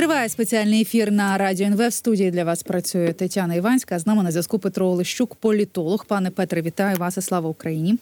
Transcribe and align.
Триває 0.00 0.28
спеціальний 0.28 0.80
ефір 0.80 1.12
на 1.12 1.38
радіо 1.38 1.66
НВ. 1.66 1.88
В 1.88 1.92
студії 1.92 2.30
для 2.30 2.44
вас 2.44 2.62
працює 2.62 3.12
Тетяна 3.12 3.54
Іванська. 3.54 3.98
З 3.98 4.06
нами 4.06 4.22
на 4.22 4.30
зв'язку 4.30 4.58
Петро 4.58 4.86
Олещук, 4.86 5.34
політолог. 5.34 6.06
Пане 6.08 6.30
Петре, 6.30 6.62
вітаю 6.62 6.96
вас 6.96 7.16
і 7.16 7.20
слава 7.20 7.48
Україні. 7.48 7.98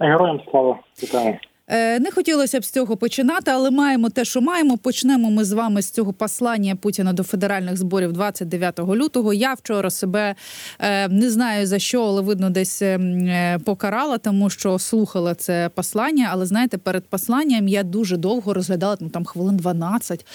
Героям 0.00 0.40
слава 0.50 0.78
вітаю. 1.02 1.38
Е, 1.68 2.00
не 2.00 2.10
хотілося 2.10 2.60
б 2.60 2.64
з 2.64 2.70
цього 2.70 2.96
починати, 2.96 3.50
але 3.50 3.70
маємо 3.70 4.10
те, 4.10 4.24
що 4.24 4.40
маємо. 4.40 4.78
Почнемо 4.78 5.30
ми 5.30 5.44
з 5.44 5.52
вами 5.52 5.82
з 5.82 5.90
цього 5.90 6.12
послання 6.12 6.76
Путіна 6.76 7.12
до 7.12 7.22
федеральних 7.22 7.76
зборів 7.76 8.12
29 8.12 8.78
лютого. 8.78 9.32
Я 9.34 9.54
вчора 9.54 9.90
себе 9.90 10.34
е, 10.78 11.08
не 11.08 11.30
знаю 11.30 11.66
за 11.66 11.78
що, 11.78 12.02
але 12.02 12.22
видно, 12.22 12.50
десь 12.50 12.82
е, 12.82 13.58
покарала, 13.64 14.18
тому 14.18 14.50
що 14.50 14.78
слухала 14.78 15.34
це 15.34 15.70
послання. 15.74 16.28
Але 16.32 16.46
знаєте, 16.46 16.78
перед 16.78 17.04
посланням 17.04 17.68
я 17.68 17.82
дуже 17.82 18.16
довго 18.16 18.54
розглядала 18.54 18.96
ну 19.00 19.08
там 19.08 19.24
хвилин 19.24 19.56
12, 19.56 20.26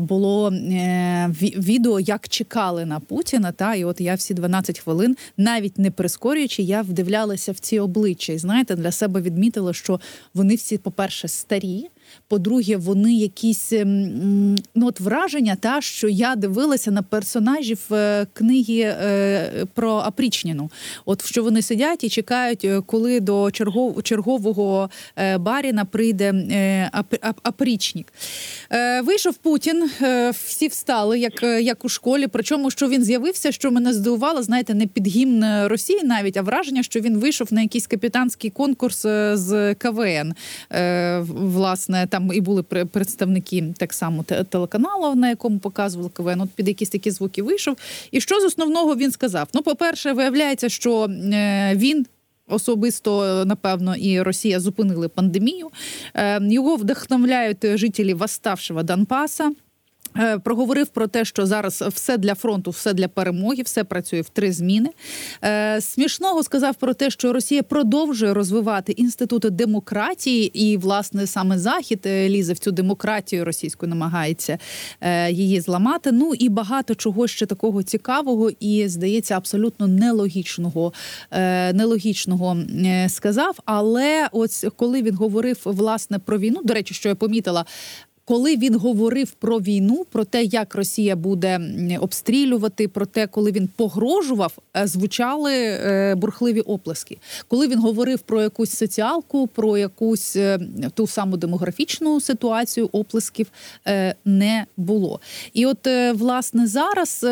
Було 0.00 0.50
відео, 1.58 2.00
як 2.00 2.28
чекали 2.28 2.84
на 2.86 3.00
Путіна. 3.00 3.52
Та 3.52 3.74
і 3.74 3.84
от 3.84 4.00
я 4.00 4.14
всі 4.14 4.34
12 4.34 4.78
хвилин, 4.78 5.16
навіть 5.36 5.78
не 5.78 5.90
прискорюючи, 5.90 6.62
я 6.62 6.82
вдивлялася 6.82 7.52
в 7.52 7.58
ці 7.58 7.78
обличчя. 7.78 8.32
І 8.32 8.38
знаєте, 8.38 8.76
для 8.76 8.92
себе 8.92 9.20
відмітила, 9.20 9.72
що 9.72 10.00
вони 10.34 10.54
всі 10.54 10.67
всі, 10.68 10.78
по-перше, 10.78 11.28
старі. 11.28 11.90
По-друге, 12.28 12.76
вони 12.76 13.14
якісь 13.14 13.72
ем, 13.72 14.56
ну 14.74 14.86
от 14.86 15.00
враження, 15.00 15.56
та 15.60 15.80
що 15.80 16.08
я 16.08 16.36
дивилася 16.36 16.90
на 16.90 17.02
персонажів 17.02 17.78
е, 17.92 18.26
книги 18.32 18.80
е, 18.80 19.66
про 19.74 19.92
Апрічніну. 19.92 20.70
От 21.04 21.26
що 21.26 21.42
вони 21.42 21.62
сидять 21.62 22.04
і 22.04 22.08
чекають, 22.08 22.64
е, 22.64 22.82
коли 22.86 23.20
до 23.20 23.50
чергов, 23.50 24.02
чергового 24.02 24.90
баріна 25.38 25.84
прийде 25.84 26.32
Апрічнік. 27.42 28.12
Вийшов 29.04 29.34
Путін, 29.34 29.90
всі 30.46 30.68
встали, 30.68 31.18
як 31.18 31.42
як 31.42 31.84
у 31.84 31.88
школі. 31.88 32.26
Причому 32.26 32.70
що 32.70 32.88
він 32.88 33.04
з'явився, 33.04 33.52
що 33.52 33.70
мене 33.70 33.92
здивувало, 33.92 34.42
знаєте, 34.42 34.74
не 34.74 34.86
під 34.86 35.06
гімн 35.06 35.66
Росії, 35.66 36.00
навіть 36.04 36.36
а 36.36 36.42
враження, 36.42 36.82
що 36.82 37.00
він 37.00 37.18
вийшов 37.18 37.52
на 37.52 37.62
якийсь 37.62 37.86
капітанський 37.86 38.50
конкурс 38.50 39.02
з 39.32 39.74
КВН. 39.74 40.34
Власне 41.28 41.97
там 42.06 42.30
і 42.34 42.40
були 42.40 42.62
представники 42.62 43.64
так 43.76 43.92
само 43.92 44.22
телеканалу, 44.22 45.14
на 45.14 45.28
якому 45.28 45.58
показували 45.58 46.10
КВН. 46.10 46.40
От 46.40 46.50
під 46.50 46.68
якісь 46.68 46.88
такі 46.88 47.10
звуки 47.10 47.42
вийшов. 47.42 47.76
І 48.10 48.20
що 48.20 48.40
з 48.40 48.44
основного 48.44 48.96
він 48.96 49.10
сказав? 49.10 49.48
Ну, 49.54 49.62
по-перше, 49.62 50.12
виявляється, 50.12 50.68
що 50.68 51.04
е, 51.04 51.72
він. 51.76 52.06
Особисто 52.50 53.44
напевно 53.44 53.96
і 53.96 54.22
Росія 54.22 54.60
зупинили 54.60 55.08
пандемію. 55.08 55.70
Е, 56.14 56.40
його 56.42 56.76
вдохновляють 56.76 57.78
жителі 57.78 58.14
восставшого 58.14 58.82
Донбаса. 58.82 59.50
Е, 60.16 60.38
проговорив 60.38 60.86
про 60.86 61.06
те, 61.06 61.24
що 61.24 61.46
зараз 61.46 61.82
все 61.82 62.18
для 62.18 62.34
фронту, 62.34 62.70
все 62.70 62.94
для 62.94 63.08
перемоги, 63.08 63.62
все 63.62 63.84
працює 63.84 64.20
в 64.20 64.28
три 64.28 64.52
зміни. 64.52 64.88
Е, 65.44 65.80
смішного 65.80 66.42
сказав 66.42 66.74
про 66.74 66.94
те, 66.94 67.10
що 67.10 67.32
Росія 67.32 67.62
продовжує 67.62 68.34
розвивати 68.34 68.92
інститути 68.92 69.50
демократії, 69.50 70.46
і 70.64 70.76
власне 70.76 71.26
саме 71.26 71.58
захід 71.58 72.00
е, 72.06 72.28
лізе 72.28 72.52
в 72.52 72.58
цю 72.58 72.72
демократію 72.72 73.44
російську, 73.44 73.86
намагається 73.86 74.58
її 75.30 75.60
зламати. 75.60 76.12
Ну 76.12 76.34
і 76.34 76.48
багато 76.48 76.94
чого 76.94 77.26
ще 77.26 77.46
такого 77.46 77.82
цікавого 77.82 78.50
і 78.60 78.88
здається 78.88 79.36
абсолютно 79.36 79.86
нелогічного. 79.86 80.92
Нелогічного 81.72 82.56
сказав. 83.08 83.56
Але 83.64 84.28
ось 84.32 84.66
коли 84.76 85.02
він 85.02 85.14
говорив 85.14 85.60
власне 85.64 86.18
про 86.18 86.38
війну, 86.38 86.60
до 86.64 86.74
речі, 86.74 86.94
що 86.94 87.08
я 87.08 87.14
помітила, 87.14 87.64
коли 88.28 88.56
він 88.56 88.74
говорив 88.74 89.30
про 89.30 89.58
війну, 89.58 90.06
про 90.10 90.24
те, 90.24 90.44
як 90.44 90.74
Росія 90.74 91.16
буде 91.16 91.60
обстрілювати, 92.00 92.88
про 92.88 93.06
те, 93.06 93.26
коли 93.26 93.52
він 93.52 93.68
погрожував, 93.76 94.52
е, 94.76 94.86
звучали 94.86 95.54
е, 95.54 96.14
бурхливі 96.14 96.60
оплески. 96.60 97.18
Коли 97.48 97.68
він 97.68 97.78
говорив 97.78 98.18
про 98.18 98.42
якусь 98.42 98.70
соціалку, 98.70 99.46
про 99.46 99.78
якусь 99.78 100.36
е, 100.36 100.58
ту 100.94 101.06
саму 101.06 101.36
демографічну 101.36 102.20
ситуацію, 102.20 102.88
оплесків 102.92 103.46
не 104.24 104.66
було. 104.76 105.20
І 105.52 105.66
от 105.66 105.88
власне 106.14 106.66
зараз. 106.66 107.24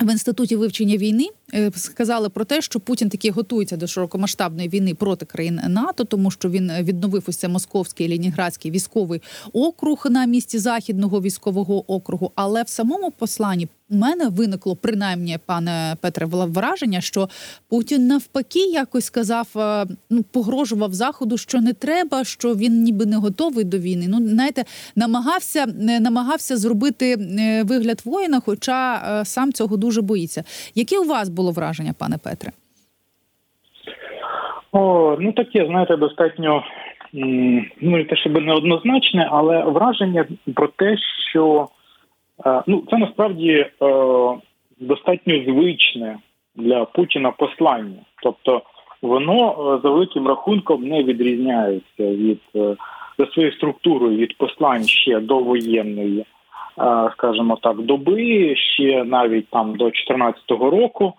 В 0.00 0.12
інституті 0.12 0.56
вивчення 0.56 0.96
війни 0.96 1.28
Е, 1.54 1.70
сказали 1.76 2.28
про 2.28 2.44
те, 2.44 2.62
що 2.62 2.80
Путін 2.80 3.08
таки 3.08 3.30
готується 3.30 3.76
до 3.76 3.86
широкомасштабної 3.86 4.68
війни 4.68 4.94
проти 4.94 5.26
країн 5.26 5.60
НАТО, 5.68 6.04
тому 6.04 6.30
що 6.30 6.50
він 6.50 6.72
відновив 6.80 7.24
ось 7.26 7.36
це 7.36 7.48
московський 7.48 8.08
Леніградський 8.08 8.70
військовий 8.70 9.22
округ 9.52 10.06
на 10.10 10.26
місці 10.26 10.58
західного 10.58 11.20
військового 11.20 11.92
округу. 11.92 12.32
Але 12.34 12.62
в 12.62 12.68
самому 12.68 13.10
посланні 13.10 13.68
у 13.90 13.96
мене 13.96 14.28
виникло 14.28 14.76
принаймні, 14.76 15.38
пане 15.46 15.96
Петре, 16.02 16.26
враження, 16.26 17.00
що 17.00 17.28
Путін 17.70 18.06
навпаки 18.06 18.58
якось 18.58 19.04
сказав, 19.04 19.48
е, 19.56 19.86
ну 20.10 20.22
погрожував 20.22 20.92
заходу, 20.92 21.38
що 21.38 21.60
не 21.60 21.72
треба, 21.72 22.24
що 22.24 22.54
він 22.54 22.82
ніби 22.82 23.06
не 23.06 23.16
готовий 23.16 23.64
до 23.64 23.78
війни. 23.78 24.06
Ну 24.08 24.28
знаєте, 24.28 24.64
намагався 24.96 25.66
намагався 26.00 26.56
зробити 26.56 27.12
е, 27.12 27.62
вигляд 27.62 28.02
воїна, 28.04 28.40
хоча 28.40 29.00
сам 29.24 29.52
цього 29.52 29.76
дуже 29.76 30.02
боїться. 30.02 30.44
Які 30.74 30.98
у 30.98 31.04
вас 31.04 31.28
було 31.28 31.52
враження, 31.52 31.94
пане 31.98 32.18
Петре? 32.24 32.52
О, 34.72 35.16
Ну 35.20 35.32
таке, 35.32 35.66
знаєте, 35.66 35.96
достатньо 35.96 36.64
ну 37.80 38.04
те, 38.04 38.16
щоб 38.16 38.42
неоднозначне, 38.42 39.28
але 39.30 39.64
враження 39.64 40.24
про 40.54 40.68
те, 40.68 40.96
що 41.30 41.62
е, 41.62 41.77
ну 42.66 42.82
це 42.90 42.96
насправді 42.96 43.52
е, 43.52 43.68
достатньо 44.80 45.44
звичне 45.44 46.18
для 46.54 46.84
Путіна 46.84 47.30
послання, 47.30 48.02
тобто 48.22 48.62
воно 49.02 49.50
е, 49.50 49.80
за 49.82 49.90
великим 49.90 50.28
рахунком 50.28 50.88
не 50.88 51.02
відрізняється 51.02 52.02
від 52.02 52.40
за 53.18 53.26
своєю 53.26 53.54
структурою 53.54 54.16
від 54.16 54.38
послань 54.38 54.84
ще 54.84 55.20
до 55.20 55.38
воєнної, 55.38 56.24
скажімо 57.12 57.58
так, 57.62 57.76
доби, 57.76 58.56
ще 58.56 59.04
навіть 59.04 59.48
там 59.48 59.76
до 59.76 59.84
2014 59.84 60.50
року. 60.50 61.14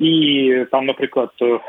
І 0.00 0.64
там, 0.70 0.86
наприклад, 0.86 1.30
е, 1.42 1.44
е, 1.44 1.60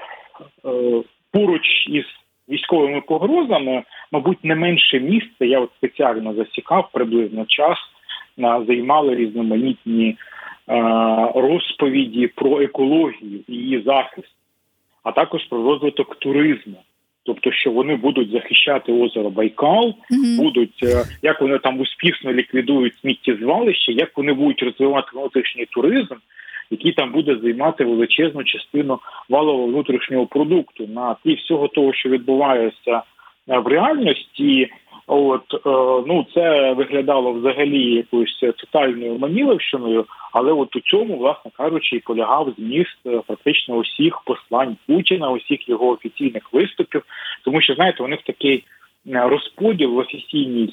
поруч 1.32 1.88
із 1.88 2.06
військовими 2.50 3.02
погрозами, 3.02 3.84
мабуть, 4.12 4.44
не 4.44 4.56
менше 4.56 5.00
місце. 5.00 5.48
Я 5.48 5.60
от 5.60 5.70
спеціально 5.78 6.34
засікав 6.34 6.90
приблизно 6.94 7.46
час, 7.46 7.78
займали 8.38 9.16
різноманітні 9.16 10.18
розповіді 11.36 12.28
про 12.28 12.62
екологію 12.62 13.40
і 13.48 13.54
її 13.54 13.82
захист, 13.86 14.36
а 15.04 15.12
також 15.12 15.44
про 15.46 15.64
розвиток 15.64 16.16
туризму. 16.16 16.78
Тобто, 17.24 17.52
що 17.52 17.72
вони 17.72 17.96
будуть 17.96 18.32
захищати 18.32 18.92
озеро 18.92 19.30
Байкал, 19.30 19.86
mm-hmm. 19.86 20.38
будуть 20.38 20.84
е, 20.84 21.06
як 21.22 21.42
вони 21.42 21.58
там 21.60 21.80
успішно 21.80 22.34
ліквідують 22.34 22.96
сміттєзвалище, 23.02 23.92
як 23.92 24.18
вони 24.18 24.34
будуть 24.34 24.64
розвивати 24.64 25.08
внутрішній 25.14 25.66
туризм, 25.66 26.16
який 26.72 26.92
там 26.92 27.12
буде 27.12 27.38
займати 27.38 27.86
величезну 27.86 28.44
частину 28.44 29.00
валового 29.30 29.68
внутрішнього 29.68 30.26
продукту 30.26 30.88
на 30.88 31.14
тлі 31.14 31.36
всього 31.36 31.68
того, 31.68 31.94
що 31.94 32.10
відбувається 32.10 33.02
е, 33.50 33.60
в 33.60 33.68
реальності. 33.68 34.70
От 35.14 35.54
е, 35.54 35.60
ну 36.08 36.26
це 36.34 36.74
виглядало 36.74 37.32
взагалі 37.32 37.96
якоюсь 37.96 38.40
тотальною 38.40 39.18
маніловщиною, 39.18 40.06
але 40.34 40.52
от 40.52 40.76
у 40.76 40.80
цьому, 40.80 41.18
власне 41.18 41.52
кажучи, 41.58 41.96
і 41.96 42.00
полягав 42.00 42.54
зміст 42.58 42.98
е, 43.06 43.22
практично 43.28 43.76
усіх 43.76 44.22
послань 44.26 44.78
Путіна, 44.88 45.32
усіх 45.32 45.70
його 45.70 45.90
офіційних 45.90 46.54
виступів, 46.54 47.04
тому 47.46 47.62
що 47.62 47.74
знаєте, 47.74 48.04
вони 48.04 48.16
в 48.16 48.22
такий 48.22 48.64
розподіл 49.06 49.90
в 49.90 49.98
офіційній 49.98 50.70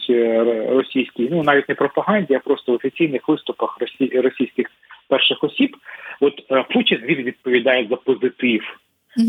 російській, 0.68 1.28
ну 1.30 1.42
навіть 1.42 1.68
не 1.68 1.74
пропаганді, 1.74 2.34
а 2.34 2.38
просто 2.38 2.72
в 2.72 2.74
офіційних 2.74 3.28
виступах 3.28 3.78
російських 4.12 4.66
перших 5.08 5.44
осіб. 5.44 5.76
От 6.20 6.34
е, 6.50 6.64
Путін 6.74 6.98
він 7.02 7.22
відповідає 7.22 7.86
за 7.90 7.96
позитив. 7.96 8.62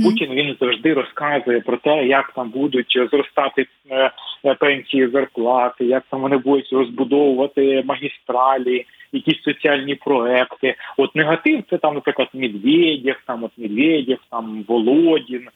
Путін 0.03 0.29
він 0.31 0.55
завжди 0.59 0.93
розказує 0.93 1.61
про 1.61 1.77
те, 1.77 2.05
як 2.05 2.31
там 2.35 2.49
будуть 2.49 2.99
зростати 3.11 3.67
е, 3.89 3.95
е, 3.95 4.11
пенсії, 4.59 5.07
зарплати, 5.07 5.85
як 5.85 6.03
там 6.09 6.21
вони 6.21 6.37
будуть 6.37 6.73
розбудовувати 6.73 7.83
магістралі, 7.85 8.85
якісь 9.11 9.41
соціальні 9.43 9.95
проекти. 9.95 10.75
От 10.97 11.15
негатив 11.15 11.63
це 11.69 11.77
там, 11.77 11.93
наприклад, 11.93 12.27
Медведєв, 12.33 13.15
там 13.27 13.43
от 13.43 13.51
Медведєв, 13.57 14.19
там 14.31 14.65
Володін. 14.67 15.47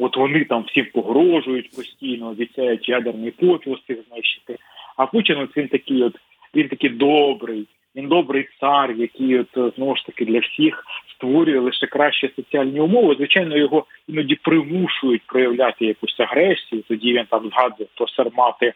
От 0.00 0.16
вони 0.16 0.44
там 0.44 0.64
всім 0.68 0.86
погрожують 0.94 1.70
постійно, 1.76 2.28
обіцяють 2.28 2.88
ядерний 2.88 3.30
попіл 3.30 3.72
всіх 3.72 3.98
знищити. 4.08 4.56
А 4.96 5.06
Путін 5.06 5.36
от 5.36 5.56
він 5.56 5.68
такий, 5.68 6.02
от 6.02 6.16
він 6.54 6.68
такий 6.68 6.90
добрий. 6.90 7.66
Він 7.96 8.08
добрий 8.08 8.48
цар, 8.60 8.92
який 8.92 9.38
от 9.38 9.74
знову 9.76 9.96
ж 9.96 10.06
таки 10.06 10.24
для 10.24 10.38
всіх 10.38 10.84
створює 11.16 11.58
лише 11.58 11.86
кращі 11.86 12.30
соціальні 12.36 12.80
умови. 12.80 13.14
Звичайно, 13.14 13.56
його 13.56 13.84
іноді 14.08 14.34
примушують 14.34 15.22
проявляти 15.26 15.86
якусь 15.86 16.20
агресію. 16.20 16.82
Тоді 16.88 17.12
він 17.12 17.24
там 17.30 17.50
згадує 17.50 17.88
про 17.96 18.08
сармати 18.08 18.72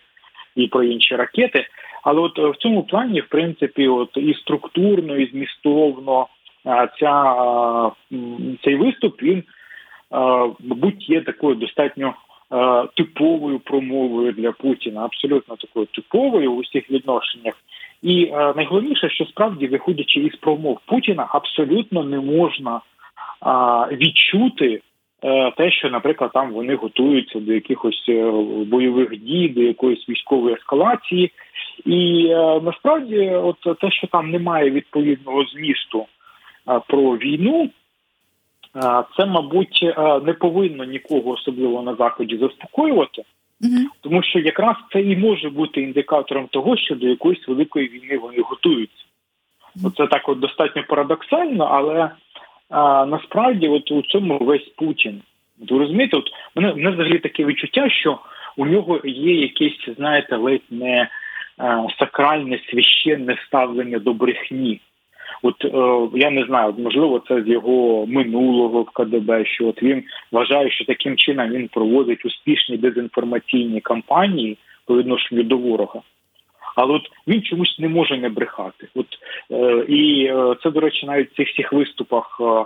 і 0.57 0.67
про 0.67 0.83
інші 0.83 1.17
ракети. 1.17 1.67
Але 2.03 2.21
от 2.21 2.39
в 2.39 2.57
цьому 2.57 2.83
плані, 2.83 3.21
в 3.21 3.29
принципі, 3.29 3.89
от 3.89 4.11
і 4.17 4.35
структурно, 4.35 5.17
і 5.17 5.31
змістовно 5.31 6.27
ця 7.01 7.37
цей 8.65 8.77
виступ 8.77 9.23
він, 9.23 9.43
мабуть, 10.61 11.11
є 11.11 11.21
такою 11.21 11.55
достатньо 11.55 12.15
типовою 12.97 13.59
промовою 13.59 14.33
для 14.33 14.53
Путіна, 14.53 15.05
абсолютно 15.05 15.57
такою 15.57 15.87
типовою 15.87 16.53
у 16.53 16.61
всіх 16.61 16.91
відношеннях. 16.91 17.55
І 18.05 18.31
найголовніше, 18.57 19.11
що 19.11 19.25
справді, 19.25 19.67
виходячи 19.67 20.21
із 20.21 20.37
промов 20.37 20.81
Путіна, 20.87 21.27
абсолютно 21.31 22.05
не 22.05 22.21
можна 22.21 22.81
відчути. 23.93 24.81
Е, 25.25 25.51
те, 25.51 25.71
що, 25.71 25.91
наприклад, 25.91 26.31
там 26.35 26.53
вони 26.53 26.75
готуються 26.75 27.41
до 27.41 27.53
якихось 27.53 28.05
е, 28.09 28.31
бойових 28.67 29.17
дій, 29.17 29.49
до 29.49 29.63
якоїсь 29.63 30.09
військової 30.09 30.55
ескалації, 30.55 31.33
і 31.85 32.27
е, 32.31 32.61
насправді, 32.61 33.31
от 33.31 33.79
те, 33.81 33.91
що 33.91 34.07
там 34.07 34.31
немає 34.31 34.71
відповідного 34.71 35.45
змісту 35.45 36.07
про 36.89 37.17
війну, 37.17 37.71
це, 39.17 39.27
мабуть, 39.27 39.95
не 40.23 40.33
повинно 40.33 40.85
нікого 40.85 41.31
особливо 41.31 41.83
на 41.83 41.95
заході 41.95 42.37
заспокоювати, 42.37 43.23
тому 44.01 44.23
що 44.23 44.39
якраз 44.39 44.77
це 44.93 45.01
і 45.01 45.17
може 45.17 45.51
бути 45.51 45.81
індикатором 45.81 46.47
того, 46.47 46.77
що 46.77 46.95
до 46.95 47.09
якоїсь 47.09 47.49
великої 47.49 47.89
війни 47.89 48.19
вони 48.19 48.41
готуються. 48.41 49.05
Це 49.97 50.07
так 50.07 50.29
от 50.29 50.39
достатньо 50.39 50.85
парадоксально, 50.89 51.65
але 51.65 52.11
а, 52.71 53.07
насправді, 53.07 53.69
от 53.69 53.91
у 53.91 54.03
цьому 54.03 54.39
весь 54.39 54.69
Путін. 54.77 55.23
Ви 55.71 55.79
розумієте, 55.79 56.17
от 56.17 56.31
мене 56.55 56.75
мене 56.75 56.91
взагалі 56.91 57.19
таке 57.19 57.45
відчуття, 57.45 57.91
що 57.91 58.19
у 58.57 58.67
нього 58.67 59.01
є 59.05 59.35
якесь, 59.35 59.97
знаєте, 59.97 60.37
ледь 60.37 60.71
не 60.71 61.09
а, 61.59 61.87
сакральне 61.99 62.61
священне 62.71 63.37
ставлення 63.47 63.99
до 63.99 64.13
брехні. 64.13 64.81
От 65.43 65.65
е, 65.65 66.19
я 66.19 66.31
не 66.31 66.45
знаю, 66.45 66.75
можливо, 66.79 67.23
це 67.29 67.43
з 67.43 67.49
його 67.49 68.07
минулого 68.07 68.83
в 68.83 68.91
КДБ, 68.91 69.47
що 69.47 69.67
от 69.69 69.83
він 69.83 70.03
вважає, 70.33 70.71
що 70.71 70.85
таким 70.85 71.17
чином 71.17 71.51
він 71.51 71.69
проводить 71.69 72.27
успішні 72.27 72.77
дезінформаційні 72.77 73.81
кампанії 73.81 74.59
по 74.87 74.99
відношенню 74.99 75.43
до 75.43 75.57
ворога. 75.57 76.01
Але 76.77 76.95
от 76.95 77.03
він 77.29 77.43
чомусь 77.43 77.79
не 77.79 77.89
може 77.89 78.19
не 78.19 78.29
брехати. 78.29 78.89
От 78.95 79.07
е, 79.51 79.85
і 79.89 80.25
е, 80.25 80.55
це, 80.63 80.71
до 80.71 80.81
речі, 80.81 81.07
навіть 81.07 81.33
в 81.33 81.37
цих 81.37 81.49
всіх 81.49 81.73
виступах 81.73 82.41
е, 82.41 82.65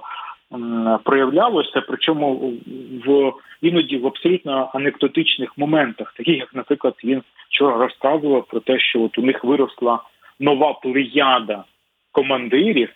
проявлялося, 1.05 1.81
причому 1.89 2.53
в 3.07 3.33
іноді 3.63 3.97
в 3.97 4.07
абсолютно 4.07 4.71
анекдотичних 4.75 5.59
моментах, 5.59 6.15
таких 6.17 6.39
як, 6.39 6.55
наприклад, 6.55 6.95
він 7.05 7.23
вчора 7.49 7.77
розказував 7.77 8.47
про 8.47 8.61
те, 8.61 8.79
що 8.79 9.03
от 9.03 9.19
у 9.19 9.23
них 9.23 9.45
виросла 9.45 10.03
нова 10.41 10.73
плеяда 10.73 11.65
командирів 12.19 12.89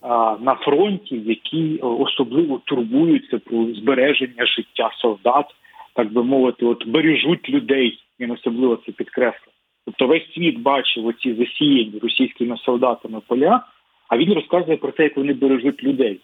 а, 0.00 0.36
на 0.40 0.54
фронті, 0.54 1.22
які 1.26 1.78
особливо 1.82 2.60
турбуються 2.64 3.38
про 3.38 3.64
збереження 3.64 4.46
життя 4.46 4.90
солдат, 4.98 5.46
так 5.94 6.12
би 6.12 6.24
мовити, 6.24 6.66
от 6.66 6.86
бережуть 6.86 7.48
людей. 7.48 7.98
Він 8.20 8.30
особливо 8.30 8.78
це 8.86 8.92
підкреслив. 8.92 9.54
Тобто 9.84 10.06
весь 10.06 10.32
світ 10.34 10.58
бачив 10.58 11.06
оці 11.06 11.34
засіяні 11.34 11.92
російськими 12.02 12.56
солдатами 12.56 13.20
поля, 13.26 13.64
а 14.08 14.18
він 14.18 14.32
розказує 14.32 14.76
про 14.76 14.92
те, 14.92 15.02
як 15.02 15.16
вони 15.16 15.32
бережуть 15.32 15.82
людей. 15.82 16.20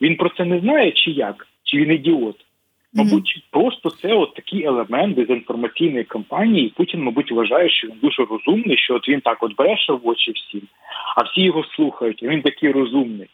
Він 0.00 0.16
про 0.16 0.30
це 0.36 0.44
не 0.44 0.60
знає, 0.60 0.92
чи 0.92 1.10
як, 1.10 1.46
чи 1.64 1.76
він 1.76 1.92
ідіот. 1.92 2.36
Мабуть, 2.96 3.44
просто 3.50 3.90
це 3.90 4.14
от 4.14 4.34
такий 4.34 4.64
елемент 4.64 5.14
дезінформаційної 5.16 6.04
кампанії. 6.04 6.72
Путін, 6.76 7.02
мабуть, 7.02 7.32
вважає, 7.32 7.70
що 7.70 7.88
він 7.88 7.96
дуже 8.02 8.24
розумний, 8.24 8.76
що 8.76 8.94
от 8.94 9.08
він 9.08 9.20
так 9.20 9.42
от 9.42 9.56
бреше 9.56 9.92
в 9.92 10.08
очі 10.08 10.32
всім, 10.32 10.62
а 11.16 11.22
всі 11.22 11.42
його 11.42 11.64
слухають. 11.64 12.22
і 12.22 12.28
Він 12.28 12.42
такий 12.42 12.72
розумний. 12.72 13.28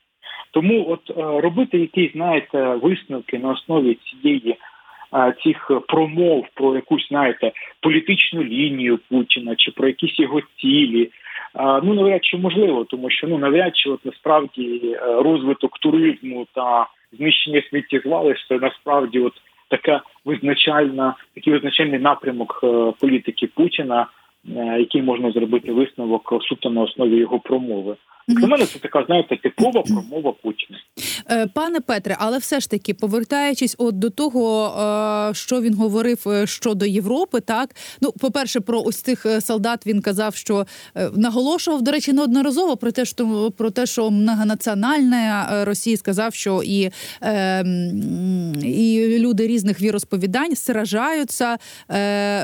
Тому, 0.50 0.87
от 0.88 1.11
е, 1.11 1.41
робити 1.41 1.79
якісь, 1.79 2.12
знаєте, 2.12 2.75
висновки 2.82 3.38
на 3.38 3.50
основі 3.50 3.94
цієї 3.94 4.56
цих 5.43 5.70
промов 5.88 6.47
про 6.55 6.75
якусь 6.75 7.09
знаєте 7.09 7.53
політичну 7.81 8.44
лінію 8.44 8.99
Путіна 9.11 9.56
чи 9.56 9.70
про 9.70 9.87
якісь 9.87 10.19
його 10.19 10.41
цілі. 10.61 11.11
Ну 11.55 11.94
навряд 11.94 12.25
чи 12.25 12.37
можливо, 12.37 12.85
тому 12.85 13.11
що 13.11 13.26
ну 13.26 13.38
навряд 13.38 13.76
чи 13.76 13.91
от 13.91 14.05
насправді 14.05 14.81
е, 14.85 15.23
розвиток 15.23 15.79
туризму 15.79 16.47
та 16.55 16.87
знищення 17.12 17.62
сміттєзвалищ 17.70 18.49
це 18.49 18.59
насправді 18.59 19.20
от 19.20 19.32
така 19.72 20.02
визначальна, 20.24 21.14
такий 21.34 21.52
визначальний 21.52 21.98
напрямок 21.98 22.60
е, 22.64 22.92
політики 23.00 23.46
Путіна, 23.46 24.06
е, 24.56 24.76
який 24.78 25.02
можна 25.02 25.30
зробити 25.30 25.72
висновок 25.72 26.42
суто 26.48 26.70
на 26.70 26.80
основі 26.80 27.16
його 27.16 27.40
промови. 27.40 27.96
Для 28.28 28.46
мене 28.46 28.66
це 28.66 28.78
така, 28.78 29.04
знаєте, 29.06 29.36
типова 29.36 29.82
промова 29.82 30.32
Путіна. 30.42 30.78
Е, 31.30 31.46
пане 31.46 31.80
Петре, 31.80 32.16
але 32.19 32.38
все 32.38 32.60
ж 32.60 32.70
таки, 32.70 32.94
повертаючись 32.94 33.74
от 33.78 33.98
до 33.98 34.10
того, 34.10 34.66
е, 35.30 35.34
що 35.34 35.60
він 35.60 35.74
говорив 35.74 36.24
е, 36.26 36.46
щодо 36.46 36.86
Європи, 36.86 37.40
так 37.40 37.76
ну, 38.00 38.12
по-перше, 38.12 38.60
про 38.60 38.82
ось 38.82 38.96
цих 38.96 39.26
солдат 39.40 39.86
він 39.86 40.02
казав, 40.02 40.34
що 40.34 40.66
наголошував, 41.14 41.82
до 41.82 41.90
речі, 41.90 42.12
неодноразово 42.12 42.76
про 42.76 42.92
те, 42.92 43.04
що 43.04 43.50
про 43.56 43.70
те, 43.70 43.86
що 43.86 44.10
многонаціональна 44.10 45.48
Росія 45.64 45.96
сказав, 45.96 46.34
що 46.34 46.62
і 46.62 46.90
і 48.62 49.18
люди 49.18 49.46
різних 49.46 49.80
віросповідань 49.80 50.56
сражаються, 50.56 51.58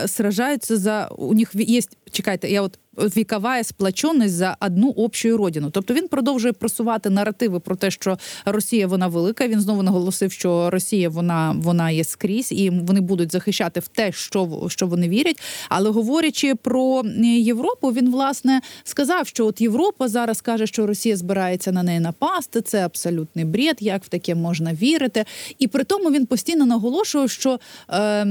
сражаються 0.06 0.76
за 0.76 1.08
у 1.18 1.34
них 1.34 1.50
є. 1.54 1.80
Чекайте, 2.12 2.50
я 2.50 2.62
от 2.62 2.78
вікова 2.98 3.64
сплаченість 3.64 4.34
за 4.34 4.56
одну 4.60 4.88
общу 4.88 5.36
родину. 5.36 5.70
Тобто 5.70 5.94
він 5.94 6.08
продовжує 6.08 6.52
просувати 6.52 7.10
наративи 7.10 7.60
про 7.60 7.76
те, 7.76 7.90
що 7.90 8.18
Росія 8.44 8.86
вона 8.86 9.06
велика. 9.06 9.48
Він 9.48 9.60
знову 9.60 9.82
наголосив, 9.82 10.32
що 10.32 10.70
Росія 10.70 11.08
вона 11.08 11.54
вона 11.58 11.90
є 11.90 12.04
скрізь, 12.04 12.52
і 12.52 12.70
вони 12.70 13.00
будуть 13.00 13.32
захищати 13.32 13.80
в 13.80 13.88
те, 13.88 14.12
що 14.12 14.66
що 14.68 14.86
вони 14.86 15.08
вірять. 15.08 15.40
Але 15.68 15.90
говорячи 15.90 16.54
про 16.54 17.02
Європу, 17.22 17.88
він 17.88 18.10
власне 18.10 18.60
сказав, 18.84 19.26
що 19.26 19.46
от 19.46 19.60
Європа 19.60 20.08
зараз 20.08 20.40
каже, 20.40 20.66
що 20.66 20.86
Росія 20.86 21.16
збирається 21.16 21.72
на 21.72 21.82
неї 21.82 22.00
напасти. 22.00 22.60
Це 22.60 22.84
абсолютний 22.84 23.44
бред, 23.44 23.76
як 23.80 24.04
в 24.04 24.08
таке 24.08 24.34
можна 24.34 24.74
вірити. 24.74 25.24
І 25.58 25.66
при 25.66 25.84
тому 25.84 26.10
він 26.10 26.26
постійно 26.26 26.66
наголошував, 26.66 27.30
що 27.30 27.60
е, 27.90 28.24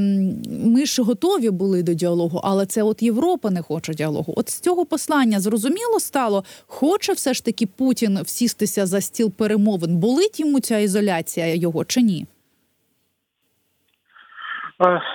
ми 0.65 0.85
ж 0.85 1.01
готові 1.01 1.49
були 1.49 1.83
до 1.83 1.93
діалогу, 1.93 2.41
але 2.43 2.65
це 2.65 2.83
от 2.83 3.01
Європа 3.01 3.49
не 3.49 3.61
хоче 3.61 3.93
діалогу. 3.93 4.33
От 4.37 4.56
з 4.57 4.61
цього 4.61 4.85
послання 4.85 5.39
зрозуміло 5.39 5.99
стало, 5.99 6.43
хоче 6.67 7.13
все 7.13 7.33
ж 7.33 7.45
таки 7.45 7.65
Путін 7.77 8.19
всістися 8.25 8.85
за 8.85 9.01
стіл 9.01 9.31
перемовин. 9.39 9.97
Болить 9.97 10.39
йому 10.39 10.59
ця 10.59 10.77
ізоляція 10.77 11.55
його 11.55 11.85
чи 11.85 12.01
ні? 12.01 12.25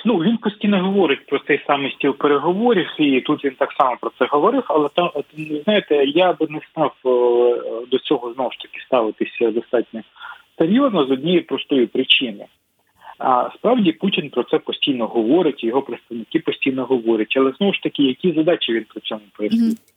Ну 0.04 0.18
він 0.18 0.36
постійно 0.36 0.84
говорить 0.84 1.26
про 1.26 1.38
цей 1.38 1.64
самий 1.66 1.92
стіл 1.92 2.16
переговорів, 2.16 2.86
і 2.98 3.20
тут 3.20 3.44
він 3.44 3.54
так 3.58 3.72
само 3.78 3.96
про 4.00 4.10
це 4.18 4.26
говорив. 4.30 4.62
Але 4.66 4.88
там 4.94 5.10
знаєте, 5.64 6.04
я 6.04 6.32
би 6.32 6.46
не 6.50 6.60
став 6.70 6.92
до 7.90 7.98
цього 7.98 8.32
знову 8.34 8.50
ж 8.50 8.58
таки 8.58 8.80
ставитися 8.86 9.50
достатньо 9.50 10.00
серйозно 10.58 11.06
з 11.06 11.10
однієї 11.10 11.40
простої 11.40 11.86
причини. 11.86 12.46
А 13.24 13.50
справді 13.54 13.92
Путін 13.92 14.30
про 14.30 14.42
це 14.44 14.58
постійно 14.58 15.06
говорить, 15.06 15.64
його 15.64 15.82
представники 15.82 16.38
постійно 16.38 16.84
говорять. 16.84 17.34
Але 17.36 17.52
знову 17.58 17.74
ж 17.74 17.82
таки, 17.82 18.02
які 18.02 18.32
задачі 18.32 18.72
він 18.72 18.84
при 18.88 19.00
цьому 19.00 19.20
пояснює? 19.36 19.70
Mm-hmm. 19.70 19.88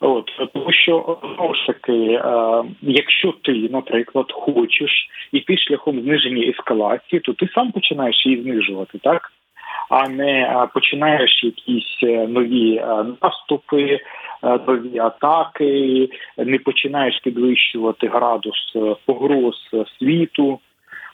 От 0.00 0.30
тому, 0.52 0.72
що 0.72 1.18
знову 1.36 1.54
ж 1.54 1.66
таки, 1.66 1.92
е, 1.92 2.64
якщо 2.82 3.34
ти, 3.42 3.52
наприклад, 3.52 4.32
хочеш 4.32 5.08
іти 5.32 5.56
шляхом 5.56 6.00
зниження 6.00 6.48
ескалації, 6.48 7.20
то 7.20 7.32
ти 7.32 7.48
сам 7.54 7.72
починаєш 7.72 8.26
її 8.26 8.42
знижувати, 8.42 8.98
так 8.98 9.32
а 9.88 10.08
не 10.08 10.66
починаєш 10.74 11.44
якісь 11.44 11.98
е, 12.02 12.26
нові 12.26 12.76
е, 12.76 13.04
наступи, 13.22 14.00
е, 14.42 14.58
нові 14.66 14.98
атаки, 14.98 16.08
не 16.36 16.58
починаєш 16.58 17.20
підвищувати 17.24 18.08
градус 18.08 18.76
погроз 19.04 19.54
світу. 19.98 20.58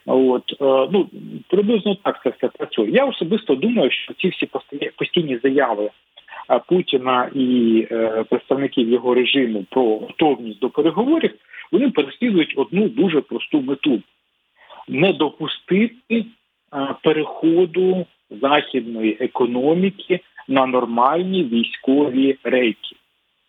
От 0.07 0.53
е, 0.53 0.89
ну 0.93 1.09
приблизно 1.49 1.95
так 1.95 2.21
це 2.23 2.31
все 2.31 2.49
працює. 2.49 2.91
Я 2.91 3.05
особисто 3.05 3.55
думаю, 3.55 3.91
що 3.91 4.15
ці 4.15 4.29
всі 4.29 4.49
постійні 4.97 5.39
заяви 5.43 5.91
е, 6.51 6.61
Путіна 6.69 7.31
і 7.35 7.79
е, 7.91 8.25
представників 8.31 8.89
його 8.89 9.15
режиму 9.15 9.65
про 9.71 9.83
готовність 9.83 10.59
до 10.61 10.71
переговорів 10.71 11.35
вони 11.73 11.91
переслідують 11.91 12.55
одну 12.57 12.89
дуже 12.89 13.21
просту 13.21 13.61
мету: 13.61 14.03
не 14.89 15.13
допустити 15.13 16.25
переходу 17.03 18.07
західної 18.31 19.17
економіки 19.21 20.21
на 20.49 20.67
нормальні 20.67 21.45
військові 21.45 22.37
рейки. 22.45 22.97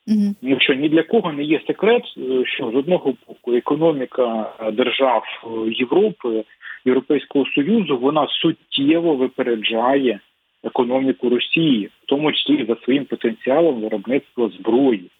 Угу. 0.07 0.35
Тому 0.41 0.59
що 0.59 0.73
ні 0.73 0.89
для 0.89 1.03
кого 1.03 1.33
не 1.33 1.43
є 1.43 1.61
секрет, 1.67 2.03
е, 2.17 2.45
що 2.45 2.71
з 2.71 2.75
одного 2.75 3.13
боку 3.27 3.53
економіка 3.53 4.53
держав 4.73 5.23
Європи, 5.67 6.43
Європейського 6.85 7.45
союзу, 7.45 7.97
вона 7.97 8.27
суттєво 8.27 9.15
випереджає 9.15 10.19
економіку 10.63 11.29
Росії, 11.29 11.85
в 12.03 12.05
тому 12.05 12.31
числі 12.31 12.65
за 12.65 12.75
своїм 12.75 13.05
потенціалом 13.05 13.81
виробництва 13.81 14.49
зброї. 14.59 15.11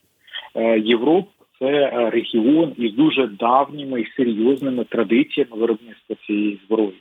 Е, 0.56 0.80
Європа 0.80 1.30
це 1.60 1.90
регіон 2.10 2.74
із 2.78 2.94
дуже 2.94 3.28
давніми 3.28 4.02
і 4.02 4.12
серйозними 4.18 4.84
традиціями 4.84 5.58
виробництва 5.58 6.16
цієї 6.28 6.60
зброї, 6.66 6.94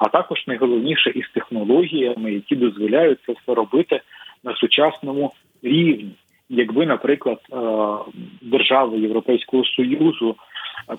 а 0.00 0.08
також 0.08 0.46
найголовніше 0.46 1.10
із 1.10 1.28
технологіями, 1.34 2.32
які 2.32 2.56
дозволяють 2.56 3.18
це 3.26 3.32
все 3.32 3.54
робити 3.54 4.00
на 4.44 4.56
сучасному 4.56 5.32
рівні. 5.62 6.12
Якби, 6.50 6.86
наприклад, 6.86 7.38
е, 7.52 7.56
держави 8.42 8.98
Європейського 8.98 9.64
союзу 9.64 10.36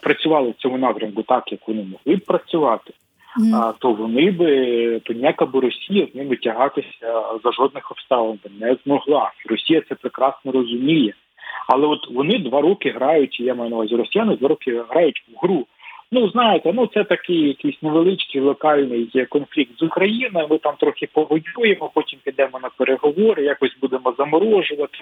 працювали 0.01 0.49
в 0.49 0.53
цьому 0.53 0.77
напрямку 0.77 1.23
так, 1.23 1.51
як 1.51 1.67
вони 1.67 1.83
могли 1.83 2.15
б 2.15 2.25
працювати, 2.25 2.93
mm. 3.39 3.73
то 3.79 3.91
вони 3.91 4.31
би 4.31 4.99
то 4.99 5.13
ніяка 5.13 5.45
би 5.45 5.59
Росія 5.59 6.07
з 6.13 6.15
ними 6.15 6.35
тягатися 6.35 7.23
за 7.43 7.51
жодних 7.51 7.91
обставин 7.91 8.39
не 8.59 8.77
змогла. 8.85 9.31
Росія 9.49 9.81
це 9.89 9.95
прекрасно 9.95 10.51
розуміє. 10.51 11.13
Але 11.67 11.87
от 11.87 12.11
вони 12.11 12.39
два 12.39 12.61
роки 12.61 12.89
грають, 12.89 13.39
я 13.39 13.55
маю 13.55 13.69
на 13.69 13.75
увазі 13.75 13.95
росіяни, 13.95 14.35
два 14.35 14.47
роки 14.47 14.83
грають 14.89 15.23
в 15.27 15.45
гру. 15.45 15.65
Ну 16.11 16.29
знаєте, 16.29 16.73
ну 16.73 16.87
це 16.87 17.03
такий 17.03 17.47
якийсь 17.47 17.81
невеличкий 17.81 18.41
локальний 18.41 19.25
конфлікт 19.29 19.71
з 19.79 19.83
Україною. 19.83 20.47
Ми 20.49 20.57
там 20.57 20.75
трохи 20.79 21.07
повоюємо, 21.13 21.91
потім 21.93 22.19
підемо 22.23 22.59
на 22.63 22.69
переговори, 22.77 23.43
якось 23.43 23.77
будемо 23.81 24.13
заморожувати. 24.17 24.97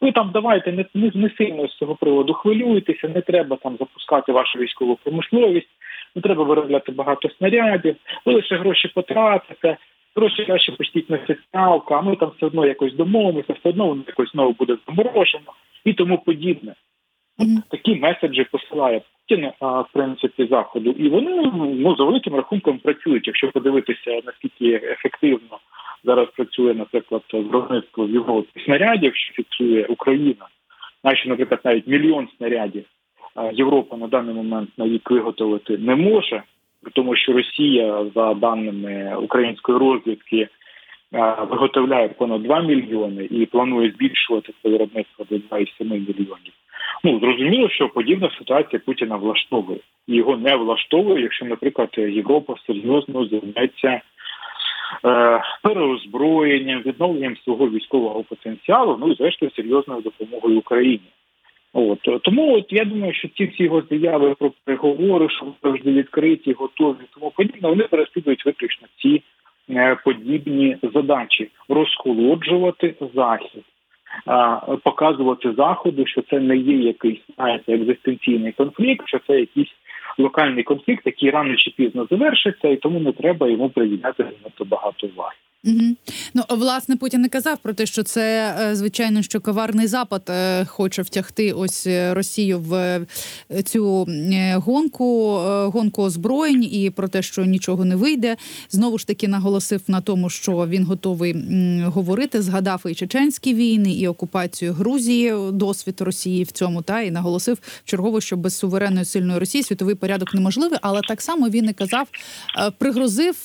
Ви 0.00 0.12
там 0.12 0.30
давайте 0.34 0.72
не 0.72 0.84
не, 0.94 1.10
не 1.14 1.30
сильно 1.38 1.68
з 1.68 1.76
цього 1.76 1.94
приводу 1.94 2.34
хвилюйтеся, 2.34 3.08
не 3.08 3.20
треба 3.20 3.56
там 3.56 3.76
запускати 3.76 4.32
вашу 4.32 4.58
військову 4.58 4.96
промисловість, 4.96 5.68
не 6.16 6.22
треба 6.22 6.44
виробляти 6.44 6.92
багато 6.92 7.28
снарядів, 7.30 7.96
ви 8.26 8.34
лише 8.34 8.56
гроші 8.56 8.88
потратите. 8.88 9.76
Гроші 10.16 10.44
краще 10.44 10.72
пустіть 10.72 11.10
на 11.10 11.18
соціалку, 11.26 11.94
а 11.94 12.02
ми 12.02 12.16
там 12.16 12.32
все 12.36 12.46
одно 12.46 12.66
якось 12.66 12.94
домовимося, 12.94 13.52
все 13.52 13.68
одно 13.68 13.86
воно 13.86 14.02
якось 14.06 14.30
знову 14.30 14.52
буде 14.52 14.76
заморожено 14.86 15.52
і 15.84 15.92
тому 15.92 16.18
подібне. 16.18 16.74
Такі 17.70 17.94
меседжі 17.94 18.44
посилає 18.44 19.00
Путін, 19.28 19.50
в 19.60 19.84
принципі, 19.92 20.46
заходу, 20.50 20.90
і 20.90 21.08
вони 21.08 21.50
ну 21.54 21.96
за 21.96 22.04
великим 22.04 22.34
рахунком 22.34 22.78
працюють. 22.78 23.26
Якщо 23.26 23.50
подивитися, 23.50 24.20
наскільки 24.26 24.74
ефективно 24.74 25.58
зараз 26.04 26.28
працює, 26.36 26.74
наприклад, 26.74 27.22
виробництво 27.32 28.06
в 28.06 28.10
Європі 28.10 28.64
снарядів, 28.64 29.16
що 29.16 29.34
фіксує 29.34 29.86
Україна, 29.86 30.46
наче, 31.04 31.28
наприклад, 31.28 31.60
навіть 31.64 31.86
мільйон 31.86 32.28
снарядів 32.36 32.84
Європа 33.52 33.96
на 33.96 34.06
даний 34.06 34.34
момент 34.34 34.70
на 34.76 34.84
рік 34.84 35.10
виготовити 35.10 35.78
не 35.78 35.94
може, 35.94 36.42
тому 36.92 37.16
що 37.16 37.32
Росія, 37.32 38.06
за 38.14 38.34
даними 38.34 39.16
української 39.16 39.78
розвідки, 39.78 40.48
виготовляє 41.50 42.08
понад 42.08 42.42
2 42.42 42.60
мільйони 42.60 43.24
і 43.30 43.46
планує 43.46 43.90
збільшувати 43.90 44.52
це 44.62 44.68
виробництво 44.68 45.26
до 45.30 45.36
2,7 45.36 45.66
мільйонів. 45.80 46.52
Ну 47.04 47.20
зрозуміло, 47.20 47.68
що 47.68 47.88
подібна 47.88 48.30
ситуація 48.38 48.80
Путіна 48.86 49.16
влаштовує. 49.16 49.78
Його 50.06 50.36
не 50.36 50.56
влаштовує, 50.56 51.22
якщо, 51.22 51.44
наприклад, 51.44 51.88
Європа 51.96 52.54
серйозно 52.66 53.26
займеться 53.26 54.00
е, 55.04 55.40
переозброєнням, 55.62 56.82
відновленням 56.82 57.36
свого 57.36 57.68
військового 57.68 58.22
потенціалу, 58.22 58.98
ну 59.00 59.12
і 59.12 59.14
зрештою 59.14 59.50
серйозною 59.56 60.00
допомогою 60.00 60.58
Україні. 60.58 61.08
От. 61.72 61.98
Тому, 62.22 62.56
от 62.56 62.66
я 62.70 62.84
думаю, 62.84 63.14
що 63.14 63.28
ці 63.28 63.44
всі 63.44 63.62
його 63.62 63.82
заяви 63.90 64.34
про 64.34 64.52
переговори, 64.64 65.28
що 65.28 65.46
завжди 65.62 65.92
відкриті, 65.92 66.54
готові, 66.58 66.96
тому 67.14 67.30
подібне, 67.30 67.68
вони 67.68 67.84
переслідують 67.84 68.46
виключно 68.46 68.88
ці 69.02 69.22
Е, 69.70 69.96
подібні 70.04 70.76
задачі. 70.94 71.50
Розхолоджувати 71.68 72.94
захід, 73.14 73.64
показувати 74.82 75.52
заходу, 75.52 76.06
що 76.06 76.22
це 76.22 76.40
не 76.40 76.56
є 76.56 76.76
якийсь 76.76 77.20
знаєте, 77.36 77.74
екзистенційний 77.74 78.52
конфлікт, 78.52 79.08
що 79.08 79.18
це 79.26 79.40
якийсь 79.40 79.74
локальний 80.18 80.62
конфлікт, 80.62 81.06
який 81.06 81.30
рано 81.30 81.56
чи 81.56 81.70
пізно 81.70 82.06
завершиться, 82.10 82.68
і 82.68 82.76
тому 82.76 83.00
не 83.00 83.12
треба 83.12 83.48
йому 83.48 83.70
приділяти 83.70 84.26
багато 84.66 85.06
уваги. 85.06 85.36
Угу. 85.64 85.96
Ну 86.34 86.42
власне 86.48 86.96
Путін 86.96 87.20
не 87.20 87.28
казав 87.28 87.58
про 87.62 87.74
те, 87.74 87.86
що 87.86 88.02
це 88.02 88.56
е, 88.60 88.76
звичайно, 88.76 89.22
що 89.22 89.40
коварний 89.40 89.86
запад 89.86 90.22
е, 90.30 90.64
хоче 90.64 91.02
втягти 91.02 91.52
ось 91.52 91.86
е, 91.86 92.14
Росію 92.14 92.60
в 92.60 93.06
цю 93.64 94.06
гонку, 94.54 95.38
гонку 95.72 96.02
озброєнь, 96.02 96.64
і 96.64 96.90
про 96.90 97.08
те, 97.08 97.22
що 97.22 97.44
нічого 97.44 97.84
не 97.84 97.96
вийде. 97.96 98.36
Знову 98.70 98.98
ж 98.98 99.06
таки 99.06 99.28
наголосив 99.28 99.80
на 99.88 100.00
тому, 100.00 100.30
що 100.30 100.66
він 100.66 100.84
готовий 100.84 101.36
говорити. 101.84 102.42
Згадав 102.42 102.82
і 102.88 102.94
чеченські 102.94 103.54
війни, 103.54 103.92
і 103.92 104.08
окупацію 104.08 104.72
Грузії, 104.72 105.34
досвід 105.52 106.00
Росії 106.00 106.44
в 106.44 106.50
цьому, 106.50 106.82
та 106.82 107.00
і 107.00 107.10
наголосив 107.10 107.58
чергово, 107.84 108.20
що 108.20 108.36
без 108.36 108.56
суверенної 108.56 109.04
сильної 109.04 109.38
Росії 109.38 109.64
світовий 109.64 109.94
порядок 109.94 110.34
неможливий. 110.34 110.78
Але 110.82 111.00
так 111.08 111.22
само 111.22 111.48
він 111.48 111.68
і 111.68 111.72
казав, 111.72 112.08
пригрозив 112.78 113.36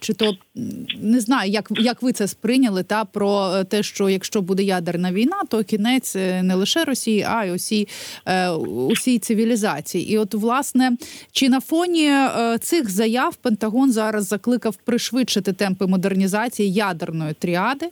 чи 0.00 0.12
то 0.12 0.36
не 1.02 1.20
знаю 1.20 1.53
як 1.54 1.68
як 1.70 2.02
ви 2.02 2.12
це 2.12 2.28
сприйняли, 2.28 2.82
та 2.82 3.04
про 3.04 3.54
е, 3.54 3.64
те, 3.64 3.82
що 3.82 4.08
якщо 4.08 4.42
буде 4.42 4.62
ядерна 4.62 5.12
війна, 5.12 5.42
то 5.48 5.64
кінець 5.64 6.16
е, 6.16 6.42
не 6.42 6.54
лише 6.54 6.84
Росії, 6.84 7.26
а 7.28 7.44
й 7.44 7.50
усій 7.50 7.88
е, 8.26 8.50
усій 8.50 9.18
цивілізації. 9.18 10.12
І 10.12 10.18
от 10.18 10.34
власне 10.34 10.96
чи 11.32 11.48
на 11.48 11.60
фоні 11.60 12.12
цих 12.60 12.90
заяв 12.90 13.36
Пентагон 13.36 13.92
зараз 13.92 14.26
закликав 14.26 14.76
пришвидшити 14.76 15.52
темпи 15.52 15.86
модернізації 15.86 16.72
ядерної 16.72 17.34
тріади, 17.34 17.86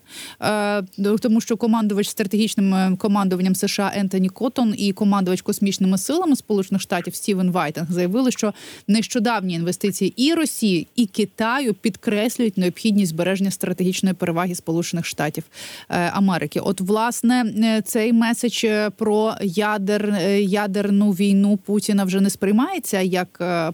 тому 1.21 1.41
що 1.41 1.57
командувач 1.57 2.09
стратегічним 2.09 2.97
командуванням 2.97 3.55
США 3.55 3.93
Ентоні 3.95 4.29
Коттон 4.29 4.75
і 4.79 4.93
командувач 4.93 5.43
космічними 5.43 5.99
силами 5.99 6.37
Сполучених 6.37 6.83
Штатів 6.83 7.15
Стівен 7.15 7.51
Вайтинг 7.51 7.93
заявили, 7.93 8.31
що 8.31 8.55
нещодавні 8.89 9.55
інвестиції 9.55 10.15
і 10.17 10.35
Росії, 10.35 10.87
і 10.97 11.07
Китаю 11.07 11.75
підкреслюють 11.75 12.59
необхідність 12.59 13.11
збереження 13.11 13.51
стратегічної 13.53 14.15
переваги 14.15 14.55
Сполучених 14.55 15.07
Штатів 15.07 15.45
е, 15.91 16.11
Америки. 16.15 16.61
От 16.61 16.81
власне 16.81 17.45
е, 17.65 17.83
цей 17.83 18.13
меседж 18.13 18.65
е, 18.65 18.91
про 18.91 19.33
ядер 19.43 20.15
ядерну 20.39 21.11
війну 21.11 21.59
Путіна 21.67 22.05
вже 22.05 22.21
не 22.21 22.31
сприймається 22.31 23.01
як 23.01 23.29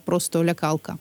просто 0.06 0.44
лякалка. 0.44 0.94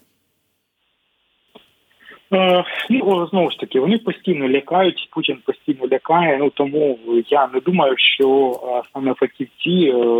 Ну 2.89 3.27
знову 3.31 3.51
ж 3.51 3.59
таки, 3.59 3.79
вони 3.79 3.97
постійно 3.97 4.49
лякають. 4.49 5.09
Путін 5.11 5.37
постійно 5.45 5.87
лякає. 5.91 6.37
Ну 6.37 6.49
тому 6.49 6.99
я 7.29 7.47
не 7.53 7.59
думаю, 7.59 7.95
що 7.97 8.51
саме 8.93 9.13
фахівці 9.13 9.71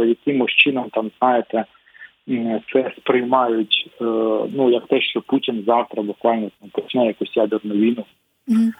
якимось 0.08 0.52
чином 0.52 0.90
там 0.92 1.12
знаєте 1.20 1.66
це 2.74 2.92
сприймають. 2.98 3.90
Ну 4.52 4.70
як 4.72 4.88
те, 4.88 5.02
що 5.02 5.22
Путін 5.22 5.64
завтра 5.68 6.04
буквально 6.04 6.50
там 6.60 6.70
почне 6.70 7.06
якусь 7.06 7.38
ядерну 7.38 7.76
війну. 7.76 8.06
Mm-hmm. 8.48 8.72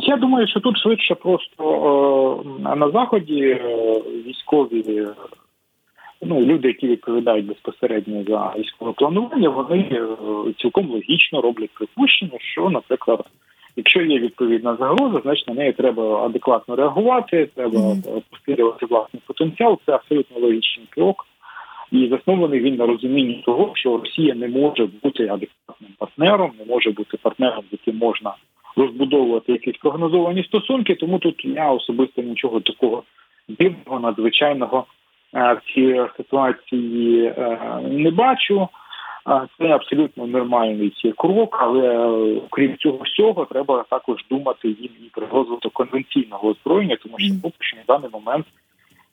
Я 0.00 0.16
думаю, 0.16 0.48
що 0.48 0.60
тут 0.60 0.78
швидше 0.78 1.14
просто 1.14 2.44
е, 2.66 2.76
на 2.76 2.90
заході 2.90 3.40
е, 3.40 4.02
військові 4.26 5.06
ну 6.22 6.40
люди, 6.40 6.68
які 6.68 6.88
відповідають 6.88 7.46
безпосередньо 7.46 8.24
за 8.28 8.54
військове 8.58 8.92
планування, 8.92 9.48
вони 9.48 9.78
е, 9.78 10.06
цілком 10.58 10.90
логічно 10.90 11.40
роблять 11.40 11.70
припущення, 11.70 12.38
що, 12.38 12.70
наприклад, 12.70 13.24
якщо 13.76 14.02
є 14.02 14.18
відповідна 14.18 14.76
загроза, 14.76 15.20
значить 15.22 15.48
на 15.48 15.54
неї 15.54 15.72
треба 15.72 16.24
адекватно 16.26 16.76
реагувати, 16.76 17.48
треба 17.54 17.96
посилювати 18.30 18.86
власний 18.86 19.22
потенціал. 19.26 19.78
Це 19.86 19.92
абсолютно 19.92 20.40
логічний 20.40 20.86
крок. 20.90 21.26
І 21.92 22.08
заснований 22.08 22.60
він 22.60 22.76
на 22.76 22.86
розумінні 22.86 23.42
того, 23.46 23.72
що 23.74 23.96
Росія 23.96 24.34
не 24.34 24.48
може 24.48 24.88
бути 25.02 25.22
адекватним 25.22 25.90
партнером, 25.98 26.52
не 26.58 26.64
може 26.64 26.90
бути 26.90 27.16
партнером, 27.16 27.64
з 27.70 27.72
яким 27.72 27.96
можна 27.96 28.34
розбудовувати 28.76 29.52
якісь 29.52 29.76
прогнозовані 29.76 30.44
стосунки. 30.44 30.94
Тому 30.94 31.18
тут 31.18 31.44
я 31.44 31.70
особисто 31.70 32.22
нічого 32.22 32.60
такого 32.60 33.02
дивного, 33.48 34.00
надзвичайного 34.00 34.84
е, 35.34 35.52
в 35.54 35.74
цій 35.74 36.00
ситуації 36.16 37.24
е, 37.24 37.58
не 37.90 38.10
бачу. 38.10 38.68
Це 39.58 39.64
абсолютно 39.64 40.26
нормальний 40.26 40.92
крок, 41.16 41.58
але 41.60 41.88
е, 41.88 42.40
крім 42.50 42.76
цього 42.76 42.98
всього, 43.04 43.44
треба 43.44 43.84
також 43.90 44.24
думати 44.30 44.68
і 44.68 44.90
про 45.12 45.26
розвиток 45.26 45.72
конвенційного 45.72 46.48
озброєння, 46.48 46.96
тому 47.02 47.14
що 47.18 47.34
поки 47.42 47.56
що 47.60 47.76
на 47.76 47.82
даний 47.86 48.10
момент 48.12 48.46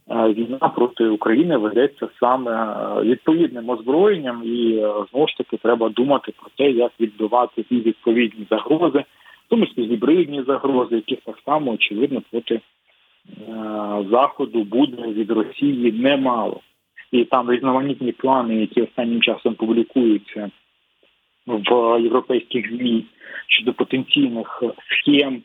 війна 0.09 0.57
проти 0.57 1.07
України 1.07 1.57
ведеться 1.57 2.07
саме 2.19 2.75
відповідним 3.01 3.69
озброєнням, 3.69 4.41
і 4.45 4.73
знову 5.11 5.27
ж 5.27 5.37
таки 5.37 5.57
треба 5.57 5.89
думати 5.89 6.33
про 6.41 6.49
те, 6.57 6.71
як 6.71 6.91
відбивати 6.99 7.63
ті 7.63 7.75
відповідні 7.75 8.47
загрози 8.49 9.03
тому 9.49 9.65
числі 9.65 9.83
гібридні 9.83 10.43
загрози, 10.43 10.95
яких 10.95 11.19
так 11.25 11.39
само 11.45 11.71
очевидно 11.71 12.21
проти 12.31 12.55
е, 12.55 12.61
заходу 14.11 14.63
буде 14.63 15.07
від 15.07 15.31
Росії 15.31 15.91
немало. 15.91 16.61
І 17.11 17.25
там 17.25 17.51
різноманітні 17.51 18.11
плани, 18.11 18.55
які 18.55 18.81
останнім 18.81 19.21
часом 19.21 19.55
публікуються 19.55 20.51
в 21.47 22.01
європейських 22.01 22.69
ЗМІ 22.69 23.05
щодо 23.47 23.73
потенційних 23.73 24.63
схем 24.89 25.41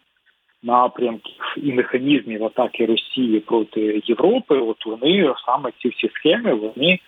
напрямків 0.62 1.54
і 1.56 1.72
механізмів 1.72 2.44
атаки 2.44 2.86
Росії 2.86 3.40
проти 3.40 4.02
Європи, 4.04 4.58
от 4.58 4.86
вони 4.86 5.34
саме 5.46 5.72
ці 5.82 5.88
всі 5.88 6.08
схеми 6.08 6.54
вони 6.54 6.98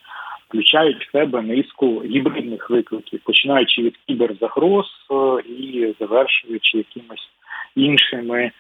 включають 0.48 1.06
в 1.06 1.12
себе 1.12 1.42
низку 1.42 2.02
гібридних 2.04 2.70
викликів, 2.70 3.20
починаючи 3.24 3.82
від 3.82 3.96
кіберзагроз 4.06 4.86
е, 5.10 5.14
і 5.48 5.94
завершуючи 6.00 6.78
якимось 6.78 7.30
іншими 7.76 8.50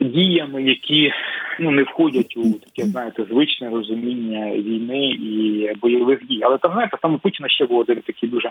діями, 0.00 0.62
які 0.62 1.12
ну 1.60 1.70
не 1.70 1.82
входять 1.82 2.36
у 2.36 2.42
таке, 2.42 2.82
знаєте, 2.88 3.24
звичне 3.30 3.70
розуміння 3.70 4.52
війни 4.52 5.08
і 5.08 5.70
бойових 5.80 6.26
дій. 6.26 6.40
Але 6.42 6.58
там 6.58 6.72
знаєте, 6.72 6.96
саме 7.02 7.18
Путіна 7.18 7.48
ще 7.48 7.66
був 7.66 7.78
один 7.78 8.00
такий 8.00 8.28
дуже 8.28 8.50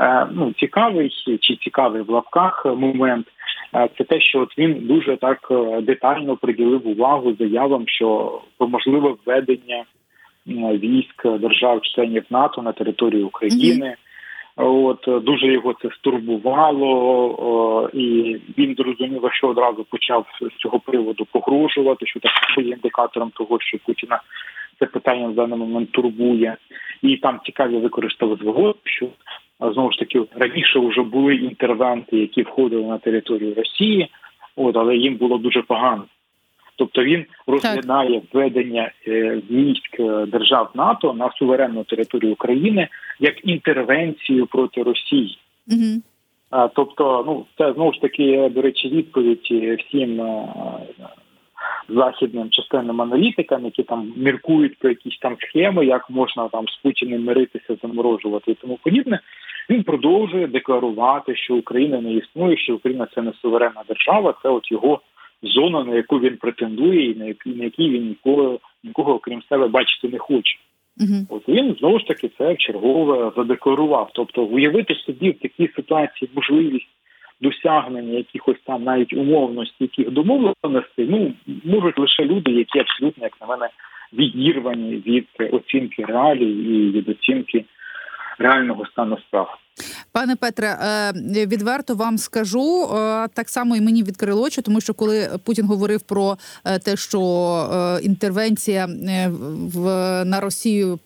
е, 0.00 0.26
ну 0.32 0.52
цікавий 0.52 1.10
чи 1.40 1.56
цікавий 1.56 2.02
в 2.02 2.10
лапках 2.10 2.66
момент. 2.66 3.26
Е, 3.74 3.88
це 3.98 4.04
те, 4.04 4.20
що 4.20 4.40
от 4.40 4.58
він 4.58 4.86
дуже 4.86 5.16
так 5.16 5.48
е, 5.50 5.80
детально 5.80 6.36
приділив 6.36 6.88
увагу 6.88 7.34
заявам, 7.38 7.84
що 7.86 8.40
можливе 8.60 9.14
введення 9.26 9.84
військ 10.46 11.26
держав-членів 11.26 12.24
НАТО 12.30 12.62
на 12.62 12.72
територію 12.72 13.26
України. 13.26 13.96
От 14.56 15.04
дуже 15.24 15.52
його 15.52 15.74
це 15.82 15.88
стурбувало, 15.98 16.88
о, 17.38 17.88
і 17.92 18.36
він 18.58 18.74
зрозумів, 18.74 19.28
що 19.32 19.48
одразу 19.48 19.84
почав 19.84 20.26
з 20.40 20.56
цього 20.62 20.80
приводу 20.80 21.26
погрожувати, 21.32 22.06
що 22.06 22.20
так 22.20 22.32
є 22.58 22.64
індикатором 22.64 23.30
того, 23.30 23.60
що 23.60 23.78
Путіна 23.78 24.20
це 24.78 24.86
питання 24.86 25.28
в 25.28 25.34
даний 25.34 25.58
момент 25.58 25.92
турбує, 25.92 26.56
і 27.02 27.16
там 27.16 27.40
цікаві 27.44 27.76
використали 27.76 28.36
згод, 28.42 28.76
що 28.84 29.06
знову 29.60 29.92
ж 29.92 29.98
таки 29.98 30.22
раніше 30.34 30.78
вже 30.78 31.02
були 31.02 31.34
інтервенти, 31.36 32.18
які 32.18 32.42
входили 32.42 32.84
на 32.84 32.98
територію 32.98 33.54
Росії, 33.54 34.08
от 34.56 34.76
але 34.76 34.96
їм 34.96 35.16
було 35.16 35.38
дуже 35.38 35.62
погано. 35.62 36.04
Тобто 36.76 37.04
він 37.04 37.24
розглядає 37.46 38.22
введення 38.32 38.90
е, 39.08 39.42
військ 39.50 40.00
е, 40.00 40.26
держав 40.26 40.70
НАТО 40.74 41.14
на 41.14 41.30
суверенну 41.38 41.84
територію 41.84 42.32
України 42.32 42.88
як 43.20 43.44
інтервенцію 43.44 44.46
проти 44.46 44.82
Росії. 44.82 45.38
Угу. 45.68 46.02
Тобто, 46.74 47.24
ну 47.26 47.46
це 47.58 47.72
знову 47.72 47.92
ж 47.92 48.00
таки 48.00 48.50
до 48.54 48.62
речі, 48.62 48.88
відповідь 48.88 49.78
всім 49.78 50.20
е, 50.20 50.48
західним 51.88 52.50
частинним 52.50 53.02
аналітикам, 53.02 53.64
які 53.64 53.82
там 53.82 54.12
міркують 54.16 54.78
про 54.78 54.88
якісь 54.90 55.18
там 55.18 55.36
схеми, 55.40 55.86
як 55.86 56.10
можна 56.10 56.48
там 56.48 56.68
з 56.68 56.76
Путіним 56.76 57.24
миритися, 57.24 57.76
заморожувати 57.82 58.50
і 58.50 58.54
тому 58.54 58.78
подібне. 58.82 59.20
Він 59.70 59.82
продовжує 59.82 60.46
декларувати, 60.46 61.36
що 61.36 61.54
Україна 61.54 62.00
не 62.00 62.12
існує, 62.12 62.56
що 62.56 62.74
Україна 62.74 63.08
це 63.14 63.22
не 63.22 63.32
суверенна 63.42 63.82
держава. 63.88 64.34
Це 64.42 64.48
от 64.48 64.72
його 64.72 65.00
зона, 65.42 65.84
на 65.84 65.94
яку 65.94 66.20
він 66.20 66.36
претендує, 66.36 67.10
і 67.10 67.14
на 67.14 67.24
якій 67.24 67.50
на 67.50 67.64
якій 67.64 67.90
він 67.90 68.08
нікого 68.08 68.58
нікого 68.84 69.14
окрім 69.14 69.42
себе 69.42 69.68
бачити 69.68 70.08
не 70.08 70.18
хоче. 70.18 70.58
Uh-huh. 71.00 71.26
От 71.28 71.48
він 71.48 71.76
знову 71.78 71.98
ж 71.98 72.06
таки 72.06 72.30
це 72.38 72.56
чергове 72.56 73.32
задекларував. 73.36 74.10
Тобто, 74.14 74.42
уявити 74.44 74.94
собі 74.94 75.30
в 75.30 75.38
такій 75.38 75.68
ситуації 75.76 76.30
можливість 76.34 76.88
досягнення 77.40 78.18
якихось 78.18 78.60
там 78.66 78.84
навіть 78.84 79.12
умовності, 79.12 79.76
яких 79.80 80.10
домовленостей, 80.10 81.06
ну 81.08 81.32
можуть 81.64 81.98
лише 81.98 82.24
люди, 82.24 82.50
які 82.50 82.78
абсолютно, 82.78 83.24
як 83.24 83.40
на 83.40 83.46
мене, 83.46 83.68
відірвані 84.12 85.02
від 85.06 85.26
оцінки 85.52 86.04
реалій 86.04 86.50
і 86.50 86.90
від 86.90 87.08
оцінки 87.08 87.64
реального 88.38 88.86
стану 88.86 89.18
справ. 89.18 89.58
Пане 90.12 90.36
Петре, 90.36 90.68
е, 90.68 91.12
відверто 91.46 91.94
вам 91.94 92.18
скажу 92.18 92.82
е, 92.82 93.28
так 93.34 93.48
само 93.48 93.76
і 93.76 93.80
мені 93.80 94.02
відкрило 94.02 94.42
очі, 94.42 94.62
тому 94.62 94.80
що 94.80 94.94
коли 94.94 95.30
Путін 95.44 95.66
говорив 95.66 96.00
про 96.00 96.38
е, 96.64 96.78
те, 96.78 96.96
що 96.96 98.00
інтервенція 98.02 98.88
в 99.74 99.84
на 100.24 100.40
Росію 100.40 100.98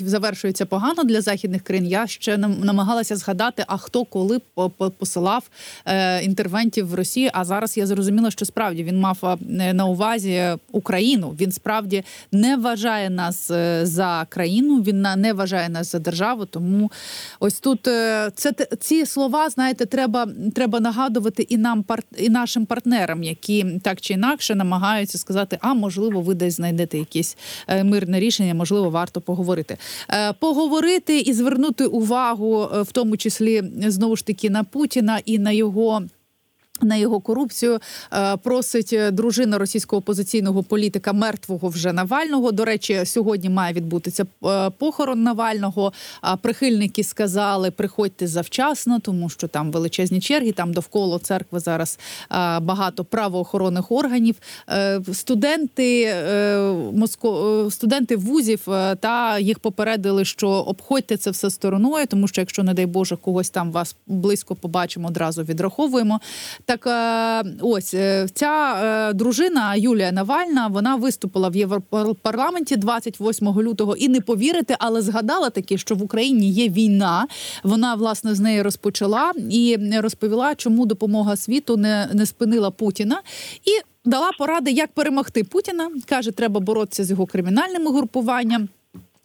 завершується 0.00 0.66
погано 0.66 1.04
для 1.04 1.20
західних 1.20 1.62
країн, 1.62 1.86
я 1.86 2.06
ще 2.06 2.36
намагалася 2.36 3.16
згадати, 3.16 3.64
а 3.66 3.76
хто 3.76 4.04
коли 4.04 4.40
посилав 4.98 5.44
інтервентів 6.22 6.88
в 6.88 6.94
Росію. 6.94 7.30
А 7.32 7.44
зараз 7.44 7.76
я 7.76 7.86
зрозуміла, 7.86 8.30
що 8.30 8.44
справді 8.44 8.84
він 8.84 9.00
мав 9.00 9.38
на 9.48 9.86
увазі 9.86 10.42
Україну. 10.72 11.36
Він 11.40 11.52
справді 11.52 12.04
не 12.32 12.56
вважає 12.56 13.10
нас 13.10 13.52
за 13.82 14.26
країну. 14.28 14.82
Він 14.82 15.06
не 15.16 15.32
вважає 15.32 15.68
нас 15.68 15.92
за 15.92 15.98
державу. 15.98 16.46
Тому 16.46 16.90
ось 17.40 17.60
тут 17.60 17.88
це 18.34 18.52
ці 18.80 19.06
слова, 19.06 19.50
знаєте, 19.50 19.86
треба 19.86 20.28
треба 20.54 20.80
нагадувати 20.80 21.42
і 21.42 21.56
нам 21.56 21.84
і 22.18 22.28
нашим 22.28 22.66
партнерам, 22.66 23.22
які 23.22 23.66
так 23.82 24.00
чи 24.00 24.14
інакше 24.14 24.54
намагаються 24.54 25.18
сказати, 25.18 25.58
а 25.60 25.74
можливо, 25.74 26.20
ви 26.20 26.34
десь 26.34 26.56
знайдете 26.56 26.98
якесь 26.98 27.36
е, 27.68 27.84
мирне 27.84 28.20
рішення, 28.20 28.54
можливо, 28.54 28.90
варто 28.90 29.20
поговорити. 29.20 29.78
Е, 30.10 30.32
поговорити 30.32 31.20
і 31.20 31.32
звернути 31.32 31.86
увагу, 31.86 32.68
е, 32.74 32.82
в 32.82 32.92
тому 32.92 33.16
числі 33.16 33.62
знову 33.86 34.16
ж 34.16 34.26
таки 34.26 34.50
на 34.50 34.64
Путіна 34.64 35.20
і 35.24 35.38
на 35.38 35.50
його. 35.50 36.02
На 36.82 36.96
його 36.96 37.20
корупцію 37.20 37.80
е, 38.12 38.36
просить 38.36 38.92
е, 38.92 39.10
дружина 39.10 39.58
російського 39.58 39.98
опозиційного 39.98 40.62
політика 40.62 41.12
мертвого 41.12 41.68
вже 41.68 41.92
Навального. 41.92 42.52
До 42.52 42.64
речі, 42.64 43.02
сьогодні 43.04 43.48
має 43.50 43.72
відбутися 43.74 44.26
е, 44.44 44.70
похорон 44.70 45.22
Навального. 45.22 45.92
Прихильники 46.40 47.04
сказали, 47.04 47.70
приходьте 47.70 48.26
завчасно, 48.26 49.00
тому 49.00 49.28
що 49.28 49.48
там 49.48 49.72
величезні 49.72 50.20
черги. 50.20 50.52
Там 50.52 50.72
довкола 50.72 51.18
церкви 51.18 51.60
зараз 51.60 51.98
багато 52.60 53.04
правоохоронних 53.04 53.92
органів. 53.92 54.34
Студенти 55.12 56.14
Моско... 56.92 57.68
студенти 57.70 58.16
вузів 58.16 58.60
та 59.00 59.38
їх 59.38 59.58
попередили, 59.58 60.24
що 60.24 60.48
обходьте 60.48 61.16
це 61.16 61.30
все 61.30 61.50
стороною, 61.50 62.06
тому 62.06 62.28
що 62.28 62.40
якщо 62.40 62.62
не 62.62 62.74
дай 62.74 62.86
Боже 62.86 63.16
когось 63.16 63.50
там 63.50 63.72
вас 63.72 63.96
близько 64.06 64.54
побачимо, 64.54 65.08
одразу 65.08 65.42
відраховуємо. 65.42 66.20
Так 66.72 66.86
е, 66.86 67.56
ось 67.60 67.94
е, 67.94 68.28
ця 68.34 68.74
е, 69.10 69.12
дружина 69.12 69.74
Юлія 69.74 70.12
Навальна 70.12 70.66
вона 70.66 70.96
виступила 70.96 71.48
в 71.48 71.56
Європарламенті 71.56 72.76
28 72.76 73.48
лютого 73.48 73.96
і 73.96 74.08
не 74.08 74.20
повірите, 74.20 74.76
але 74.78 75.02
згадала 75.02 75.50
таки, 75.50 75.78
що 75.78 75.94
в 75.94 76.02
Україні 76.02 76.50
є 76.50 76.68
війна. 76.68 77.26
Вона 77.62 77.94
власне 77.94 78.34
з 78.34 78.40
неї 78.40 78.62
розпочала 78.62 79.32
і 79.50 79.78
розповіла, 79.96 80.54
чому 80.54 80.86
допомога 80.86 81.36
світу 81.36 81.76
не, 81.76 82.08
не 82.12 82.26
спинила 82.26 82.70
Путіна 82.70 83.22
і. 83.64 83.70
Дала 84.04 84.30
поради, 84.38 84.70
як 84.70 84.92
перемогти 84.92 85.44
Путіна. 85.44 85.90
каже, 86.08 86.30
треба 86.30 86.60
боротися 86.60 87.04
з 87.04 87.10
його 87.10 87.26
кримінальним 87.26 87.86
угрупуванням. 87.86 88.68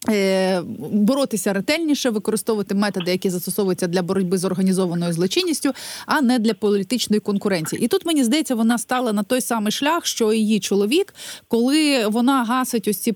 Е, 0.10 0.62
боротися 0.92 1.54
ретельніше, 1.54 2.10
використовувати 2.10 2.76
методи, 2.76 3.12
які 3.12 3.30
застосовуються 3.30 3.88
для 3.88 4.02
боротьби 4.02 4.38
з 4.38 4.46
організованою 4.46 5.14
злочинністю, 5.14 5.72
а 6.06 6.22
не 6.22 6.40
для 6.40 6.54
політичної 6.54 7.20
конкуренції. 7.20 7.86
І 7.86 7.88
тут 7.88 8.06
мені 8.06 8.24
здається, 8.24 8.56
вона 8.56 8.78
стала 8.78 9.14
на 9.14 9.24
той 9.24 9.42
самий 9.42 9.72
шлях, 9.72 10.06
що 10.06 10.34
її 10.34 10.60
чоловік, 10.60 11.14
коли 11.48 12.08
вона 12.08 12.44
гасить 12.44 12.88
ось 12.88 12.98
ці 12.98 13.12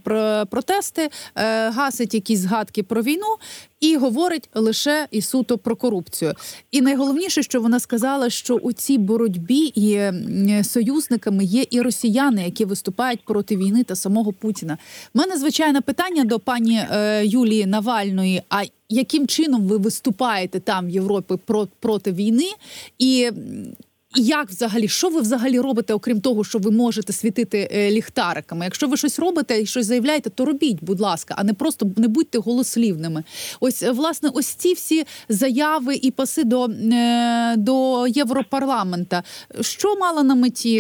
протести, 0.49 1.09
е, 1.35 1.69
гасить 1.69 2.13
якісь 2.13 2.39
згадки 2.39 2.83
про 2.83 3.01
війну 3.01 3.37
і 3.81 3.97
говорить 3.97 4.49
лише 4.53 5.07
і 5.11 5.21
суто 5.21 5.57
про 5.57 5.75
корупцію. 5.75 6.33
І 6.71 6.81
найголовніше, 6.81 7.43
що 7.43 7.61
вона 7.61 7.79
сказала, 7.79 8.29
що 8.29 8.55
у 8.55 8.73
цій 8.73 8.97
боротьбі 8.97 9.71
і 9.75 10.11
союзниками 10.63 11.43
є 11.43 11.65
і 11.69 11.81
росіяни, 11.81 12.43
які 12.43 12.65
виступають 12.65 13.25
проти 13.25 13.57
війни 13.57 13.83
та 13.83 13.95
самого 13.95 14.33
Путіна. 14.33 14.77
У 15.13 15.19
мене 15.19 15.37
звичайне 15.37 15.81
питання 15.81 16.23
до 16.23 16.39
пані 16.39 16.81
е, 16.91 17.25
Юлії 17.25 17.65
Навальної. 17.65 18.41
А 18.49 18.63
яким 18.89 19.27
чином 19.27 19.67
ви 19.67 19.77
виступаєте 19.77 20.59
там 20.59 20.87
в 20.87 20.89
Європі 20.89 21.35
про 21.45 21.67
проти 21.79 22.11
війни 22.11 22.49
і 22.99 23.31
як 24.15 24.50
взагалі, 24.50 24.88
що 24.88 25.10
ви 25.10 25.21
взагалі 25.21 25.60
робите, 25.60 25.93
окрім 25.93 26.21
того, 26.21 26.43
що 26.43 26.60
ви 26.60 26.71
можете 26.71 27.13
світити 27.13 27.69
е, 27.71 27.91
ліхтариками? 27.91 28.65
Якщо 28.65 28.88
ви 28.88 28.97
щось 28.97 29.19
робите 29.19 29.62
і 29.62 29.65
щось 29.65 29.86
заявляєте, 29.86 30.30
то 30.30 30.45
робіть, 30.45 30.78
будь 30.82 31.00
ласка, 31.00 31.36
а 31.38 31.43
не 31.43 31.54
просто 31.54 31.91
не 31.97 32.08
будьте 32.08 32.38
голослівними. 32.38 33.24
Ось 33.60 33.84
е, 33.84 33.91
власне, 33.91 34.30
ось 34.34 34.47
ці 34.47 34.74
всі 34.74 35.06
заяви 35.30 35.95
і 35.95 36.12
паси 36.12 36.43
до 36.43 36.65
е, 36.65 37.56
до 37.58 38.08
Європарламента. 38.08 39.24
Що 39.62 39.95
мала 39.95 40.24
на 40.24 40.36
меті 40.36 40.74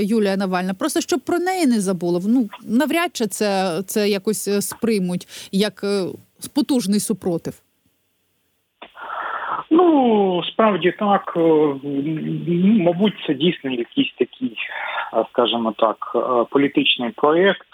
Юлія 0.00 0.36
Навальна? 0.36 0.74
Просто 0.74 1.00
щоб 1.00 1.20
про 1.20 1.38
неї 1.38 1.66
не 1.66 1.80
забули. 1.80 2.22
Ну 2.26 2.48
навряд 2.64 3.10
чи 3.12 3.26
це, 3.26 3.82
це 3.86 4.08
якось 4.08 4.48
сприймуть 4.60 5.28
як 5.52 5.84
потужний 6.52 7.00
супротив. 7.00 7.61
Ну 9.74 10.42
справді 10.52 10.92
так, 10.98 11.32
е, 11.36 11.40
мабуть, 12.84 13.14
це 13.26 13.34
дійсно 13.34 13.70
якийсь 13.70 14.12
такий, 14.18 14.56
е, 15.14 15.24
скажімо 15.30 15.74
так, 15.78 16.12
е, 16.14 16.44
політичний 16.50 17.10
проєкт. 17.10 17.68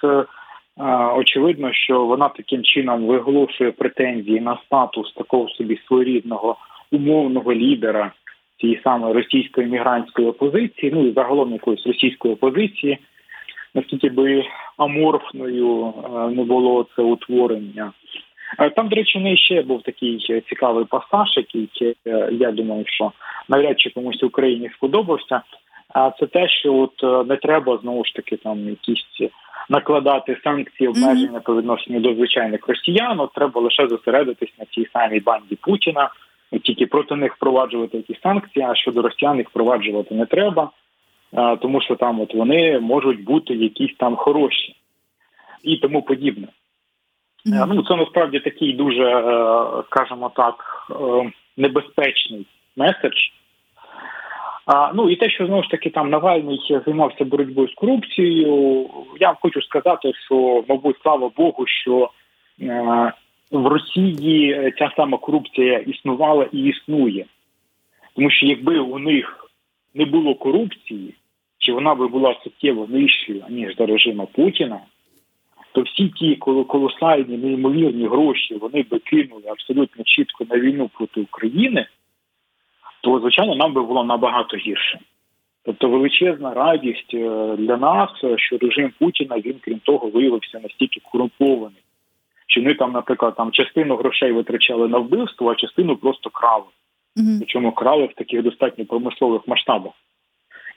Очевидно, 1.16 1.72
що 1.72 2.04
вона 2.04 2.28
таким 2.28 2.62
чином 2.62 3.06
виголошує 3.06 3.72
претензії 3.72 4.40
на 4.40 4.58
статус 4.66 5.12
такого 5.12 5.48
собі 5.48 5.80
своєрідного 5.86 6.56
умовного 6.92 7.54
лідера 7.54 8.12
цієї 8.60 8.80
самої 8.84 9.14
російської 9.14 9.66
мігрантської 9.66 10.28
опозиції, 10.28 10.92
ну 10.94 11.06
і 11.06 11.12
загалом 11.12 11.52
якоїсь 11.52 11.86
російської 11.86 12.34
опозиції, 12.34 12.98
наскільки 13.74 14.08
би 14.08 14.44
аморфною 14.76 15.94
не 16.30 16.44
було 16.44 16.86
це 16.96 17.02
утворення. 17.02 17.92
Е, 18.58 18.70
Там, 18.70 18.88
до 18.88 18.96
речі, 18.96 19.18
не 19.18 19.36
ще 19.36 19.62
був 19.62 19.82
такий 19.82 20.26
е, 20.30 20.40
цікавий 20.40 20.84
пасаж, 20.84 21.36
який 21.36 21.68
е, 21.82 22.28
я 22.32 22.52
думаю, 22.52 22.84
що 22.86 23.12
навряд 23.48 23.80
чи 23.80 23.90
комусь 23.90 24.22
в 24.22 24.26
Україні 24.26 24.70
сподобався. 24.76 25.40
А 25.94 26.10
це 26.10 26.26
те, 26.26 26.48
що 26.48 26.74
от 26.74 27.26
не 27.28 27.36
треба 27.36 27.78
знову 27.82 28.04
ж 28.04 28.14
таки 28.14 28.36
там 28.36 28.68
якісь 28.68 29.30
накладати 29.68 30.40
санкції 30.44 30.88
обмеження 30.88 31.40
по 31.40 31.56
відношенню 31.56 32.00
до 32.00 32.14
звичайних 32.14 32.68
росіян. 32.68 33.20
От 33.20 33.32
треба 33.32 33.60
лише 33.60 33.88
зосередитись 33.88 34.52
на 34.58 34.64
цій 34.64 34.88
самій 34.92 35.20
банді 35.20 35.56
Путіна, 35.60 36.10
от 36.50 36.62
тільки 36.62 36.86
проти 36.86 37.16
них 37.16 37.34
впроваджувати 37.36 37.96
якісь 37.96 38.20
санкції, 38.22 38.64
а 38.64 38.74
щодо 38.74 39.02
росіян 39.02 39.36
їх 39.36 39.48
впроваджувати 39.50 40.14
не 40.14 40.26
треба, 40.26 40.70
тому 41.60 41.80
що 41.80 41.96
там 41.96 42.20
от 42.20 42.34
вони 42.34 42.78
можуть 42.78 43.24
бути 43.24 43.54
якісь 43.54 43.96
там 43.96 44.16
хороші 44.16 44.74
і 45.62 45.76
тому 45.76 46.02
подібне. 46.02 46.48
Е, 47.46 47.66
Ну, 47.68 47.82
це 47.82 47.96
насправді 47.96 48.40
такий 48.40 48.72
дуже, 48.72 49.04
е, 49.04 49.82
скажімо 49.86 50.30
так, 50.36 50.86
е, 50.90 51.32
небезпечний 51.56 52.46
меседж. 52.76 53.16
А, 54.66 54.92
ну 54.94 55.10
і 55.10 55.16
те, 55.16 55.30
що 55.30 55.46
знову 55.46 55.62
ж 55.62 55.70
таки 55.70 55.90
там 55.90 56.10
Навальний 56.10 56.80
займався 56.86 57.24
боротьбою 57.24 57.68
з 57.68 57.74
корупцією, 57.74 58.86
я 59.20 59.36
хочу 59.40 59.62
сказати, 59.62 60.12
що, 60.26 60.64
мабуть, 60.68 60.96
слава 61.02 61.30
Богу, 61.36 61.66
що 61.66 62.10
е, 62.60 63.12
в 63.50 63.66
Росії 63.66 64.72
ця 64.78 64.90
сама 64.96 65.18
корупція 65.18 65.78
існувала 65.78 66.46
і 66.52 66.58
існує. 66.58 67.24
Тому 68.14 68.30
що 68.30 68.46
якби 68.46 68.78
у 68.78 68.98
них 68.98 69.50
не 69.94 70.04
було 70.04 70.34
корупції, 70.34 71.14
чи 71.58 71.72
вона 71.72 71.94
би 71.94 72.08
була 72.08 72.36
суттєво 72.44 72.86
нижчою, 72.88 73.44
ніж 73.50 73.76
за 73.76 73.86
режиму 73.86 74.26
Путіна, 74.26 74.80
то 75.72 75.82
всі 75.82 76.08
ті 76.08 76.36
колосальні, 76.68 77.38
неймовірні 77.38 78.06
гроші 78.06 78.54
вони 78.54 78.84
би 78.90 78.98
кинули 78.98 79.42
абсолютно 79.48 80.04
чітко 80.04 80.44
на 80.50 80.58
війну 80.58 80.90
проти 80.94 81.20
України, 81.20 81.86
то 83.00 83.20
звичайно 83.20 83.54
нам 83.54 83.72
би 83.72 83.82
було 83.82 84.04
набагато 84.04 84.56
гірше. 84.56 84.98
Тобто 85.64 85.88
величезна 85.88 86.54
радість 86.54 87.14
е, 87.14 87.56
для 87.58 87.76
нас, 87.76 88.10
е, 88.24 88.38
що 88.38 88.58
режим 88.58 88.92
Путіна 88.98 89.36
він, 89.38 89.54
крім 89.60 89.78
того, 89.78 90.08
виявився 90.08 90.60
настільки 90.60 91.00
корумпований. 91.12 91.82
Що 92.46 92.60
вони 92.60 92.74
там, 92.74 92.92
наприклад, 92.92 93.34
там 93.36 93.50
частину 93.52 93.96
грошей 93.96 94.32
витрачали 94.32 94.88
на 94.88 94.98
вбивство, 94.98 95.50
а 95.50 95.54
частину 95.54 95.96
просто 95.96 96.30
крали. 96.30 96.64
Причому 97.38 97.72
крали 97.72 98.06
в 98.06 98.14
таких 98.14 98.42
достатньо 98.42 98.84
промислових 98.84 99.48
масштабах. 99.48 99.92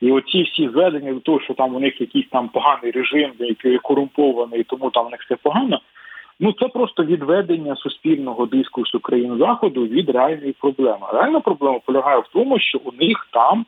І 0.02 0.12
оці 0.12 0.44
всі 0.44 0.70
зведення 0.70 1.14
до 1.14 1.20
того, 1.20 1.42
що 1.42 1.54
там 1.54 1.76
у 1.76 1.80
них 1.80 2.02
якийсь 2.02 2.28
там 2.30 2.50
поганий 2.50 2.92
режим, 2.92 3.32
який 3.40 3.78
корумпований, 3.78 4.64
тому 4.64 4.90
там 4.90 5.08
у 5.08 5.10
них 5.10 5.22
все 5.22 5.36
погано. 5.36 5.82
Ну 6.40 6.54
це 6.60 6.68
просто 6.68 7.04
відведення 7.04 7.76
суспільного 7.76 8.46
дискурсу 8.46 9.00
країн 9.00 9.38
заходу 9.38 9.86
від 9.86 10.10
реальної 10.10 10.56
проблеми. 10.60 11.08
Реальна 11.14 11.40
проблема 11.40 11.80
полягає 11.86 12.20
в 12.20 12.28
тому, 12.34 12.60
що 12.60 12.80
у 12.84 12.92
них 12.92 13.28
там 13.32 13.66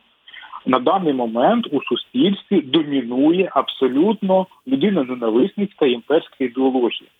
на 0.66 0.78
даний 0.78 1.12
момент 1.12 1.66
у 1.70 1.82
суспільстві 1.82 2.60
домінує 2.60 3.48
абсолютно 3.52 4.46
людина-ненависницька 4.68 5.86
імперська 5.86 6.36
ідеологія. 6.38 7.10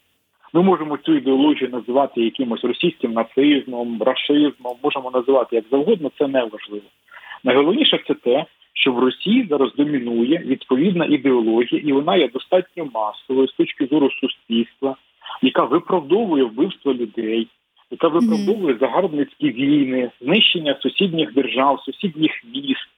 Ми 0.53 0.63
можемо 0.63 0.97
цю 0.97 1.15
ідеологію 1.15 1.71
називати 1.71 2.21
якимось 2.21 2.65
російським 2.65 3.13
нацизмом, 3.13 4.03
рашизмом, 4.03 4.77
можемо 4.83 5.11
називати 5.11 5.57
як 5.57 5.65
завгодно, 5.71 6.11
це 6.19 6.27
не 6.27 6.41
важливо. 6.41 6.85
Найголовніше 7.45 8.01
це 8.07 8.15
те, 8.15 8.45
що 8.75 8.93
в 8.93 8.99
Росії 8.99 9.47
зараз 9.51 9.75
домінує 9.75 10.39
відповідна 10.39 11.05
ідеологія, 11.05 11.83
і 11.85 11.93
вона 11.93 12.17
є 12.17 12.29
достатньо 12.29 12.89
масовою 12.95 13.49
з 13.49 13.53
точки 13.53 13.87
зору 13.87 14.11
суспільства, 14.11 14.97
яка 15.43 15.65
виправдовує 15.65 16.45
вбивство 16.45 16.95
людей, 16.95 17.49
яка 17.91 18.09
виправдовує 18.09 18.77
загарбницькі 18.81 19.51
війни, 19.51 20.11
знищення 20.21 20.77
сусідніх 20.81 21.35
держав, 21.35 21.81
сусідніх 21.81 22.33
міст. 22.55 22.89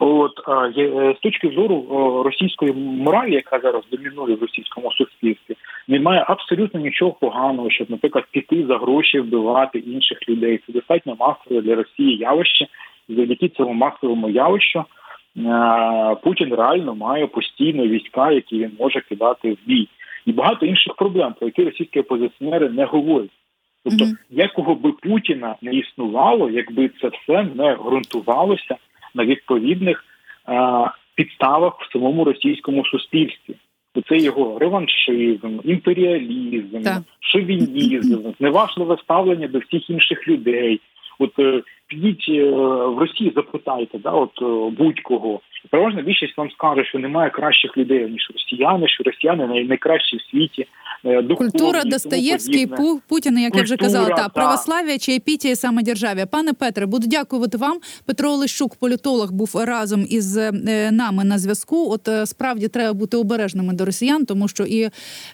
От 0.00 0.32
е, 0.78 1.14
з 1.18 1.20
точки 1.20 1.48
зору 1.48 2.22
російської 2.22 2.72
моралі, 2.72 3.34
яка 3.34 3.58
зараз 3.58 3.82
домінує 3.92 4.34
в 4.34 4.42
російському 4.42 4.92
суспільстві, 4.92 5.56
немає 5.88 6.24
абсолютно 6.28 6.80
нічого 6.80 7.12
поганого, 7.12 7.70
щоб, 7.70 7.90
наприклад, 7.90 8.24
піти 8.30 8.66
за 8.66 8.78
гроші 8.78 9.20
вбивати 9.20 9.78
інших 9.78 10.28
людей. 10.28 10.60
Це 10.66 10.72
достатньо 10.72 11.16
масове 11.20 11.60
для 11.60 11.74
Росії 11.74 12.16
явище. 12.16 12.66
Завдяки 13.08 13.48
цьому 13.48 13.72
масовому 13.72 14.30
явищу 14.30 14.78
е, 14.78 14.84
Путін 16.22 16.54
реально 16.54 16.94
має 16.94 17.26
постійно 17.26 17.86
війська, 17.86 18.30
які 18.30 18.58
він 18.58 18.72
може 18.80 19.00
кидати 19.00 19.52
в 19.52 19.58
бій, 19.66 19.88
і 20.26 20.32
багато 20.32 20.66
інших 20.66 20.94
проблем, 20.94 21.34
про 21.38 21.46
які 21.48 21.64
російські 21.64 22.00
опозиціонери 22.00 22.70
не 22.70 22.84
говорять. 22.84 23.30
Тобто, 23.84 24.04
якого 24.30 24.74
би 24.74 24.92
Путіна 24.92 25.56
не 25.62 25.74
існувало, 25.74 26.50
якби 26.50 26.90
це 27.00 27.08
все 27.08 27.42
не 27.54 27.74
ґрунтувалося 27.74 28.76
на 29.14 29.24
відповідних 29.24 30.04
е, 30.48 30.90
підставах 31.14 31.80
в 31.80 31.92
самому 31.92 32.24
російському 32.24 32.84
суспільстві. 32.84 33.54
Це 34.08 34.18
його 34.18 34.58
реваншизм, 34.58 35.58
імперіалізм, 35.64 36.82
шовінізм, 37.20 38.32
зневажливе 38.38 38.96
ставлення 39.02 39.48
до 39.48 39.58
всіх 39.58 39.90
інших 39.90 40.28
людей. 40.28 40.80
От 41.18 41.38
е, 41.38 41.62
підіть 41.88 42.24
е, 42.28 42.50
в 42.96 42.98
Росії, 42.98 43.32
запитайте, 43.36 43.98
да, 43.98 44.10
от 44.10 44.30
е, 44.42 44.74
будь-кого. 44.78 45.40
Переважна 45.70 46.02
більшість 46.02 46.38
вам 46.38 46.50
скаже, 46.50 46.84
що 46.84 46.98
немає 46.98 47.30
кращих 47.30 47.76
людей 47.76 48.10
ніж 48.10 48.30
росіяни, 48.34 48.88
що 48.88 49.04
росіяни 49.04 49.46
най- 49.46 49.64
найкращі 49.64 50.16
в 50.16 50.20
світі. 50.30 50.66
е, 51.04 51.22
духовні 51.22 51.50
Культура 51.52 51.82
Достоєвський. 51.84 52.66
Пу- 52.66 53.00
Путін, 53.08 53.38
як 53.38 53.56
я 53.56 53.62
вже 53.62 53.76
казала, 53.76 54.08
та 54.08 54.14
так. 54.14 54.32
православ'я 54.32 54.98
чи 54.98 55.12
епітія 55.12 55.56
самодержав'я. 55.56 56.26
Пане 56.26 56.52
Петре, 56.52 56.86
буду 56.86 57.06
дякувати 57.06 57.58
вам. 57.58 57.78
Петро 58.06 58.30
Олещук, 58.30 58.76
політолог, 58.80 59.32
був 59.32 59.52
разом 59.66 60.06
із 60.10 60.36
нами 60.92 61.24
на 61.24 61.38
зв'язку. 61.38 61.90
От 61.92 62.28
справді 62.28 62.68
треба 62.68 62.92
бути 62.92 63.16
обережними 63.16 63.74
до 63.74 63.84
росіян, 63.84 64.24
тому 64.24 64.48
що 64.48 64.64
і, 64.64 64.88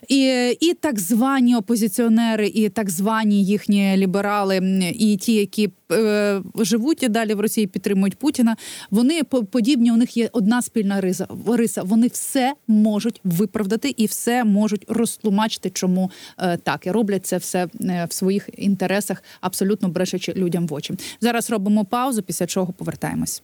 і, 0.09 0.49
і 0.61 0.73
так 0.81 0.99
звані 0.99 1.55
опозиціонери, 1.55 2.47
і 2.47 2.69
так 2.69 2.89
звані 2.89 3.43
їхні 3.43 3.97
ліберали, 3.97 4.59
і 4.99 5.17
ті, 5.17 5.33
які 5.33 5.69
е, 5.91 6.41
живуть 6.55 7.03
і 7.03 7.09
далі 7.09 7.33
в 7.33 7.39
Росії, 7.39 7.67
підтримують 7.67 8.15
Путіна. 8.15 8.55
Вони 8.91 9.23
по- 9.23 9.43
подібні. 9.43 9.91
У 9.91 9.97
них 9.97 10.17
є 10.17 10.29
одна 10.31 10.61
спільна 10.61 11.01
риза 11.01 11.27
риса. 11.47 11.83
Вони 11.83 12.07
все 12.07 12.53
можуть 12.67 13.21
виправдати 13.23 13.93
і 13.97 14.05
все 14.05 14.43
можуть 14.43 14.85
розтлумачити, 14.87 15.69
чому 15.69 16.11
е, 16.37 16.57
так 16.57 16.87
і 16.87 16.91
роблять 16.91 17.25
це 17.25 17.37
все 17.37 17.67
е, 17.81 18.07
в 18.09 18.13
своїх 18.13 18.49
інтересах, 18.57 19.23
абсолютно 19.41 19.89
брешучи 19.89 20.33
людям 20.33 20.67
в 20.67 20.73
очі. 20.73 20.93
Зараз 21.21 21.49
робимо 21.49 21.85
паузу, 21.85 22.21
після 22.21 22.45
чого 22.45 22.73
повертаємось. 22.73 23.43